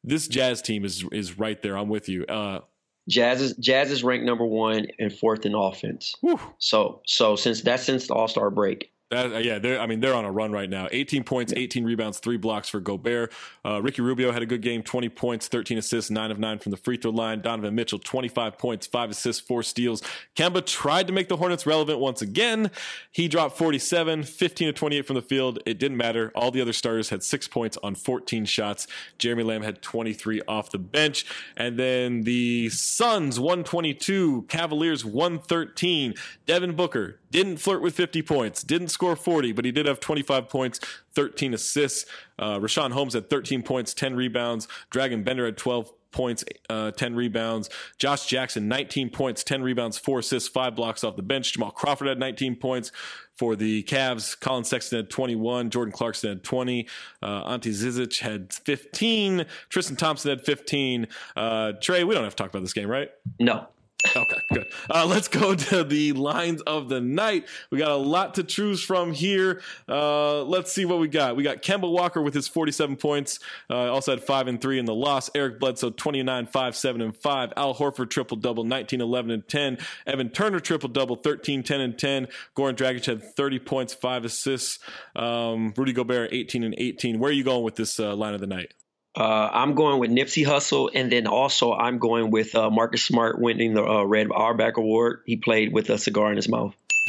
this 0.05 0.29
Jazz 0.29 0.63
team 0.63 0.85
is 0.85 1.05
is 1.13 1.39
right 1.39 1.61
there. 1.63 1.77
I'm 1.77 1.89
with 1.89 2.09
you. 2.09 2.25
Uh, 2.27 2.61
Jazz 3.09 3.41
is 3.41 3.57
Jazz 3.57 3.91
is 3.91 4.05
ranked 4.05 4.27
number 4.27 4.45
one 4.45 4.87
and 4.99 5.13
fourth 5.13 5.47
in 5.47 5.55
offense. 5.55 6.15
Whew. 6.21 6.41
So 6.59 7.01
so 7.07 7.37
since 7.37 7.63
that's 7.63 7.85
since 7.85 8.07
the 8.07 8.15
All 8.15 8.29
Star 8.29 8.51
break, 8.51 8.93
that, 9.11 9.33
uh, 9.33 9.39
yeah, 9.39 9.59
they're, 9.59 9.81
I 9.81 9.87
mean, 9.87 10.01
they're 10.01 10.15
on 10.15 10.27
a 10.27 10.31
run 10.31 10.53
right 10.53 10.69
now. 10.69 10.87
18 10.93 11.25
points, 11.25 11.53
18 11.57 11.85
rebounds, 11.85 12.19
three 12.19 12.37
blocks 12.37 12.69
for 12.69 12.79
Gobert. 12.79 13.33
Uh, 13.65 13.81
Ricky 13.81 14.03
Rubio 14.03 14.33
had 14.33 14.43
a 14.43 14.47
good 14.47 14.61
game, 14.61 14.83
20 14.83 15.09
points, 15.09 15.49
13 15.49 15.79
assists, 15.79 16.11
9 16.11 16.31
of 16.31 16.39
9 16.39 16.59
from 16.59 16.71
the 16.71 16.77
free 16.77 16.99
throw 16.99 17.11
line. 17.11 17.41
Donovan 17.41 17.75
Mitchell, 17.75 17.99
25 17.99 18.59
points, 18.59 18.87
5 18.87 19.11
assists, 19.11 19.41
4 19.41 19.63
steals. 19.63 20.03
Kemba 20.37 20.65
tried 20.65 21.07
to 21.07 21.13
make 21.15 21.29
the 21.29 21.39
Hornets 21.39 21.65
relevant 21.67 22.01
once 22.01 22.21
again. 22.21 22.71
He 23.11 23.29
dropped 23.29 23.57
47, 23.57 24.25
15 24.25 24.69
to 24.69 24.73
28 24.73 25.07
from 25.07 25.17
the 25.17 25.23
field. 25.23 25.59
It 25.65 25.79
didn't 25.79 25.97
matter. 25.97 26.31
All 26.35 26.51
the 26.51 26.61
other 26.61 26.75
starters 26.75 27.09
had 27.09 27.23
6 27.23 27.49
points 27.49 27.79
on 27.83 27.95
14 27.95 28.45
shots. 28.45 28.87
Jeremy 29.17 29.43
Lamb 29.43 29.63
had 29.63 29.81
23 29.81 30.43
off 30.47 30.71
the 30.71 30.79
bench. 30.79 31.25
And 31.57 31.79
then 31.79 32.23
the 32.23 32.69
Suns, 32.69 33.41
122, 33.41 34.45
Cavaliers, 34.49 35.03
113. 35.05 36.15
Devin 36.45 36.75
Booker 36.75 37.19
didn't 37.31 37.59
flirt 37.59 37.83
with 37.83 37.95
50 37.95 38.23
points, 38.23 38.63
didn't 38.63 38.89
score 38.89 39.17
40, 39.17 39.53
but 39.53 39.65
he 39.65 39.73
did 39.73 39.87
have 39.87 40.01
25 40.01 40.49
points, 40.49 40.81
13 41.15 41.55
assists. 41.55 42.07
Uh, 42.39 42.59
Richaun 42.59 42.93
Holmes 42.93 43.15
had 43.15 43.29
13 43.31 43.63
points, 43.63 43.95
10 43.95 44.17
rebounds. 44.17 44.69
Dragan 44.91 45.25
Bender 45.25 45.45
had 45.45 45.57
12 45.57 45.93
points, 46.11 46.45
uh, 46.71 46.91
10 46.93 47.15
rebounds. 47.15 47.69
Josh 47.99 48.27
Jackson, 48.27 48.69
19 48.69 49.11
points, 49.11 49.45
10 49.45 49.63
rebounds, 49.63 49.99
4 49.99 50.21
assists, 50.21 50.49
5 50.49 50.75
blocks 50.75 51.05
off 51.05 51.17
the 51.17 51.23
bench. 51.23 51.53
Jamal 51.53 51.71
Crawford 51.71 52.09
had 52.09 52.19
19 52.19 52.57
points 52.57 52.93
for 53.37 53.55
the 53.55 53.83
Cavs. 53.85 54.39
Collin 54.39 54.65
Sexton 54.65 54.99
had 54.99 55.11
21. 55.11 55.71
Jordan 55.71 55.93
Clarkson 55.93 56.31
had 56.31 56.45
20. 56.45 56.89
Uh, 57.23 57.43
Ante 57.47 57.71
Zizic 57.71 58.19
had 58.21 58.53
15. 58.53 59.47
Tristan 59.69 59.97
Thompson 59.97 60.31
had 60.31 60.45
15. 60.45 61.07
Uh, 61.37 61.73
Trey, 61.81 62.05
we 62.05 62.15
don't 62.15 62.25
have 62.25 62.35
to 62.35 62.43
talk 62.43 62.51
about 62.51 62.63
this 62.63 62.73
game, 62.73 62.89
right? 62.89 63.11
No. 63.39 63.69
Okay, 64.15 64.39
good. 64.53 64.73
Uh, 64.89 65.07
let's 65.07 65.27
go 65.27 65.55
to 65.57 65.83
the 65.83 66.13
lines 66.13 66.63
of 66.63 66.89
the 66.89 67.01
night. 67.01 67.47
We 67.71 67.79
got 67.79 67.91
a 67.91 67.97
lot 67.97 68.37
to 68.37 68.45
choose 68.45 68.83
from 68.83 69.13
here. 69.13 69.61
Uh, 69.89 70.43
let's 70.45 70.73
see 70.73 70.85
what 70.85 71.01
we 71.01 71.09
got. 71.09 71.35
We 71.35 71.43
got 71.43 71.63
Kemba 71.63 71.91
Walker 71.91 72.23
with 72.23 72.33
his 72.33 72.47
47 72.47 72.97
points. 72.97 73.41
Uh, 73.69 73.93
also 73.93 74.13
had 74.13 74.23
5 74.23 74.47
and 74.47 74.61
3 74.61 74.79
in 74.79 74.85
the 74.85 74.95
loss. 74.95 75.31
Eric 75.35 75.59
Bledsoe 75.59 75.91
29, 75.91 76.47
5, 76.47 76.77
7, 76.77 77.01
and 77.01 77.17
5. 77.17 77.53
Al 77.57 77.75
Horford 77.75 78.11
triple 78.11 78.37
double 78.37 78.63
19, 78.63 79.01
11, 79.01 79.31
and 79.33 79.49
10. 79.49 79.79
Evan 80.07 80.31
Turner 80.31 80.61
triple 80.61 80.89
double 80.89 81.17
13, 81.17 81.65
10, 81.65 81.81
and 81.81 81.99
10. 81.99 82.29
Goran 82.57 82.77
Dragic 82.77 83.07
had 83.07 83.23
30 83.35 83.59
points, 83.59 83.95
5 83.95 84.25
assists. 84.25 84.79
Um, 85.17 85.75
Rudy 85.77 85.93
Gobert 85.93 86.33
18 86.33 86.63
and 86.63 86.75
18. 86.79 87.19
Where 87.19 87.31
are 87.31 87.35
you 87.35 87.45
going 87.45 87.65
with 87.65 87.75
this 87.75 87.99
uh, 87.99 88.15
line 88.15 88.35
of 88.35 88.41
the 88.41 88.47
night? 88.47 88.75
Uh, 89.19 89.51
I'm 89.53 89.75
going 89.75 89.99
with 89.99 90.13
Nipsey 90.13 90.47
Hussle, 90.47 90.91
and 90.95 91.11
then 91.11 91.27
also 91.27 91.73
I'm 91.73 91.99
going 91.99 92.31
with 92.31 92.55
uh, 92.55 92.71
Marcus 92.71 93.05
Smart 93.05 93.41
winning 93.41 93.75
the 93.75 93.85
uh, 93.85 94.05
Red 94.05 94.29
Auerbach 94.31 94.77
Award. 94.77 95.23
He 95.27 95.37
played 95.37 95.73
with 95.73 95.91
a 95.91 95.99
cigar 95.99 96.31
in 96.31 96.37
his 96.37 96.49
mouth. 96.49 96.77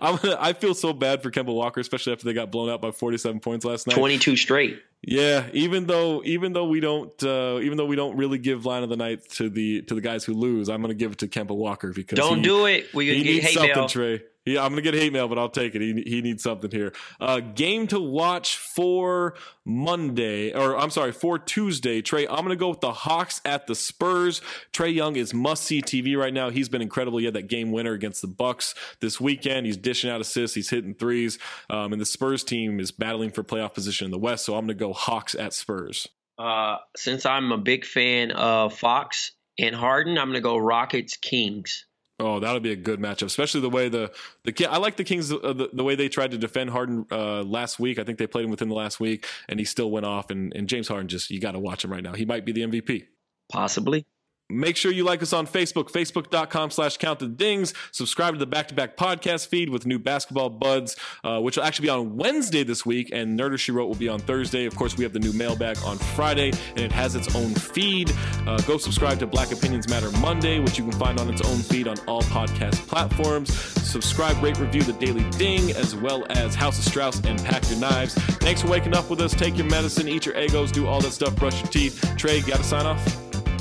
i 0.00 0.54
feel 0.58 0.74
so 0.74 0.94
bad 0.94 1.22
for 1.22 1.30
Kemba 1.30 1.54
Walker, 1.54 1.78
especially 1.80 2.14
after 2.14 2.24
they 2.24 2.32
got 2.32 2.50
blown 2.50 2.70
out 2.70 2.80
by 2.80 2.90
47 2.90 3.40
points 3.40 3.66
last 3.66 3.86
night. 3.86 3.96
22 3.96 4.36
straight. 4.36 4.82
Yeah, 5.02 5.46
even 5.52 5.86
though 5.86 6.22
even 6.24 6.54
though 6.54 6.66
we 6.66 6.80
don't 6.80 7.22
uh, 7.22 7.58
even 7.60 7.76
though 7.76 7.86
we 7.86 7.96
don't 7.96 8.16
really 8.16 8.38
give 8.38 8.64
line 8.64 8.82
of 8.82 8.88
the 8.88 8.96
night 8.96 9.28
to 9.32 9.50
the 9.50 9.82
to 9.82 9.94
the 9.94 10.00
guys 10.00 10.24
who 10.24 10.32
lose, 10.32 10.70
I'm 10.70 10.80
going 10.80 10.90
to 10.90 10.98
give 10.98 11.12
it 11.12 11.18
to 11.18 11.28
Kemba 11.28 11.54
Walker 11.54 11.92
because 11.92 12.16
don't 12.16 12.38
he, 12.38 12.42
do 12.44 12.64
it. 12.66 12.94
We 12.94 13.12
he 13.12 13.22
needs 13.22 13.52
something, 13.52 13.74
mail. 13.74 13.88
Trey. 13.88 14.22
Yeah, 14.44 14.64
I'm 14.64 14.70
gonna 14.70 14.82
get 14.82 14.94
hate 14.94 15.12
mail, 15.12 15.28
but 15.28 15.38
I'll 15.38 15.48
take 15.48 15.76
it. 15.76 15.80
He 15.80 16.02
he 16.02 16.20
needs 16.20 16.42
something 16.42 16.70
here. 16.70 16.92
Uh, 17.20 17.38
game 17.38 17.86
to 17.88 18.00
watch 18.00 18.56
for 18.56 19.34
Monday, 19.64 20.52
or 20.52 20.76
I'm 20.76 20.90
sorry, 20.90 21.12
for 21.12 21.38
Tuesday. 21.38 22.02
Trey, 22.02 22.26
I'm 22.26 22.42
gonna 22.42 22.56
go 22.56 22.70
with 22.70 22.80
the 22.80 22.92
Hawks 22.92 23.40
at 23.44 23.68
the 23.68 23.76
Spurs. 23.76 24.40
Trae 24.72 24.92
Young 24.92 25.14
is 25.14 25.32
must 25.32 25.62
see 25.62 25.80
TV 25.80 26.18
right 26.18 26.34
now. 26.34 26.50
He's 26.50 26.68
been 26.68 26.82
incredible. 26.82 27.18
He 27.18 27.24
had 27.24 27.34
that 27.34 27.46
game 27.46 27.70
winner 27.70 27.92
against 27.92 28.20
the 28.20 28.26
Bucks 28.26 28.74
this 29.00 29.20
weekend. 29.20 29.66
He's 29.66 29.76
dishing 29.76 30.10
out 30.10 30.20
assists. 30.20 30.56
He's 30.56 30.70
hitting 30.70 30.94
threes. 30.94 31.38
Um, 31.70 31.92
and 31.92 32.00
the 32.00 32.06
Spurs 32.06 32.42
team 32.42 32.80
is 32.80 32.90
battling 32.90 33.30
for 33.30 33.44
playoff 33.44 33.74
position 33.74 34.06
in 34.06 34.10
the 34.10 34.18
West. 34.18 34.44
So 34.44 34.56
I'm 34.56 34.62
gonna 34.62 34.74
go 34.74 34.92
Hawks 34.92 35.36
at 35.36 35.52
Spurs. 35.52 36.08
Uh, 36.36 36.78
since 36.96 37.26
I'm 37.26 37.52
a 37.52 37.58
big 37.58 37.84
fan 37.84 38.32
of 38.32 38.76
Fox 38.76 39.30
and 39.56 39.74
Harden, 39.74 40.18
I'm 40.18 40.28
gonna 40.28 40.40
go 40.40 40.56
Rockets 40.56 41.16
Kings. 41.16 41.86
Oh, 42.22 42.38
that'll 42.38 42.60
be 42.60 42.70
a 42.70 42.76
good 42.76 43.00
matchup, 43.00 43.24
especially 43.24 43.62
the 43.62 43.70
way 43.70 43.88
the 43.88 44.12
the 44.44 44.66
I 44.66 44.76
like 44.76 44.96
the 44.96 45.02
Kings 45.02 45.32
uh, 45.32 45.38
the, 45.38 45.70
the, 45.72 45.82
way 45.82 45.96
they 45.96 46.08
tried 46.08 46.30
to 46.30 46.38
defend 46.38 46.70
Harden 46.70 47.04
uh, 47.10 47.42
last 47.42 47.80
week. 47.80 47.98
I 47.98 48.04
think 48.04 48.18
they 48.18 48.28
played 48.28 48.44
him 48.44 48.50
within 48.52 48.68
the 48.68 48.76
last 48.76 49.00
week, 49.00 49.26
and 49.48 49.58
he 49.58 49.64
still 49.64 49.90
went 49.90 50.06
off. 50.06 50.30
And, 50.30 50.54
and 50.54 50.68
James 50.68 50.86
Harden 50.86 51.08
just 51.08 51.30
you 51.30 51.40
got 51.40 51.52
to 51.52 51.58
watch 51.58 51.84
him 51.84 51.90
right 51.90 52.02
now. 52.02 52.12
He 52.12 52.24
might 52.24 52.44
be 52.44 52.52
the 52.52 52.60
MVP. 52.62 53.06
Possibly. 53.50 54.06
Make 54.52 54.76
sure 54.76 54.92
you 54.92 55.04
like 55.04 55.22
us 55.22 55.32
on 55.32 55.46
Facebook, 55.46 55.90
facebook.com 55.90 56.70
slash 56.70 56.98
count 56.98 57.20
the 57.20 57.28
dings. 57.28 57.72
Subscribe 57.90 58.34
to 58.34 58.38
the 58.38 58.46
back 58.46 58.68
to 58.68 58.74
back 58.74 58.96
podcast 58.96 59.46
feed 59.46 59.70
with 59.70 59.86
new 59.86 59.98
basketball 59.98 60.50
buds, 60.50 60.96
uh, 61.24 61.40
which 61.40 61.56
will 61.56 61.64
actually 61.64 61.86
be 61.86 61.90
on 61.90 62.16
Wednesday 62.16 62.62
this 62.62 62.84
week, 62.84 63.10
and 63.12 63.38
Nerder 63.38 63.58
She 63.58 63.72
Wrote 63.72 63.86
will 63.86 63.94
be 63.94 64.08
on 64.08 64.20
Thursday. 64.20 64.66
Of 64.66 64.76
course, 64.76 64.96
we 64.96 65.04
have 65.04 65.12
the 65.12 65.20
new 65.20 65.32
mailbag 65.32 65.78
on 65.84 65.96
Friday, 65.98 66.52
and 66.70 66.80
it 66.80 66.92
has 66.92 67.14
its 67.14 67.34
own 67.34 67.54
feed. 67.54 68.12
Uh, 68.46 68.58
go 68.58 68.76
subscribe 68.76 69.18
to 69.20 69.26
Black 69.26 69.52
Opinions 69.52 69.88
Matter 69.88 70.10
Monday, 70.18 70.58
which 70.60 70.78
you 70.78 70.84
can 70.84 70.98
find 70.98 71.18
on 71.18 71.30
its 71.30 71.40
own 71.42 71.58
feed 71.58 71.88
on 71.88 71.98
all 72.06 72.22
podcast 72.22 72.74
platforms. 72.86 73.52
Subscribe, 73.54 74.42
rate, 74.42 74.58
review 74.58 74.82
the 74.82 74.92
Daily 74.94 75.28
Ding, 75.30 75.70
as 75.72 75.94
well 75.94 76.26
as 76.30 76.54
House 76.54 76.78
of 76.78 76.84
Strauss 76.84 77.20
and 77.24 77.42
Pack 77.44 77.68
Your 77.70 77.78
Knives. 77.78 78.14
Thanks 78.14 78.62
for 78.62 78.68
waking 78.68 78.94
up 78.94 79.08
with 79.08 79.20
us. 79.20 79.32
Take 79.32 79.56
your 79.56 79.66
medicine, 79.66 80.08
eat 80.08 80.26
your 80.26 80.38
egos, 80.38 80.72
do 80.72 80.86
all 80.86 81.00
that 81.00 81.12
stuff, 81.12 81.34
brush 81.36 81.60
your 81.62 81.70
teeth. 81.70 82.14
Trey, 82.16 82.40
got 82.42 82.58
to 82.58 82.64
sign 82.64 82.86
off? 82.86 83.02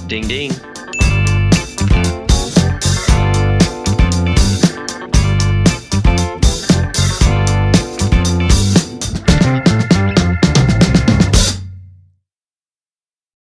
Ding, 0.07 0.27
ding. 0.27 0.51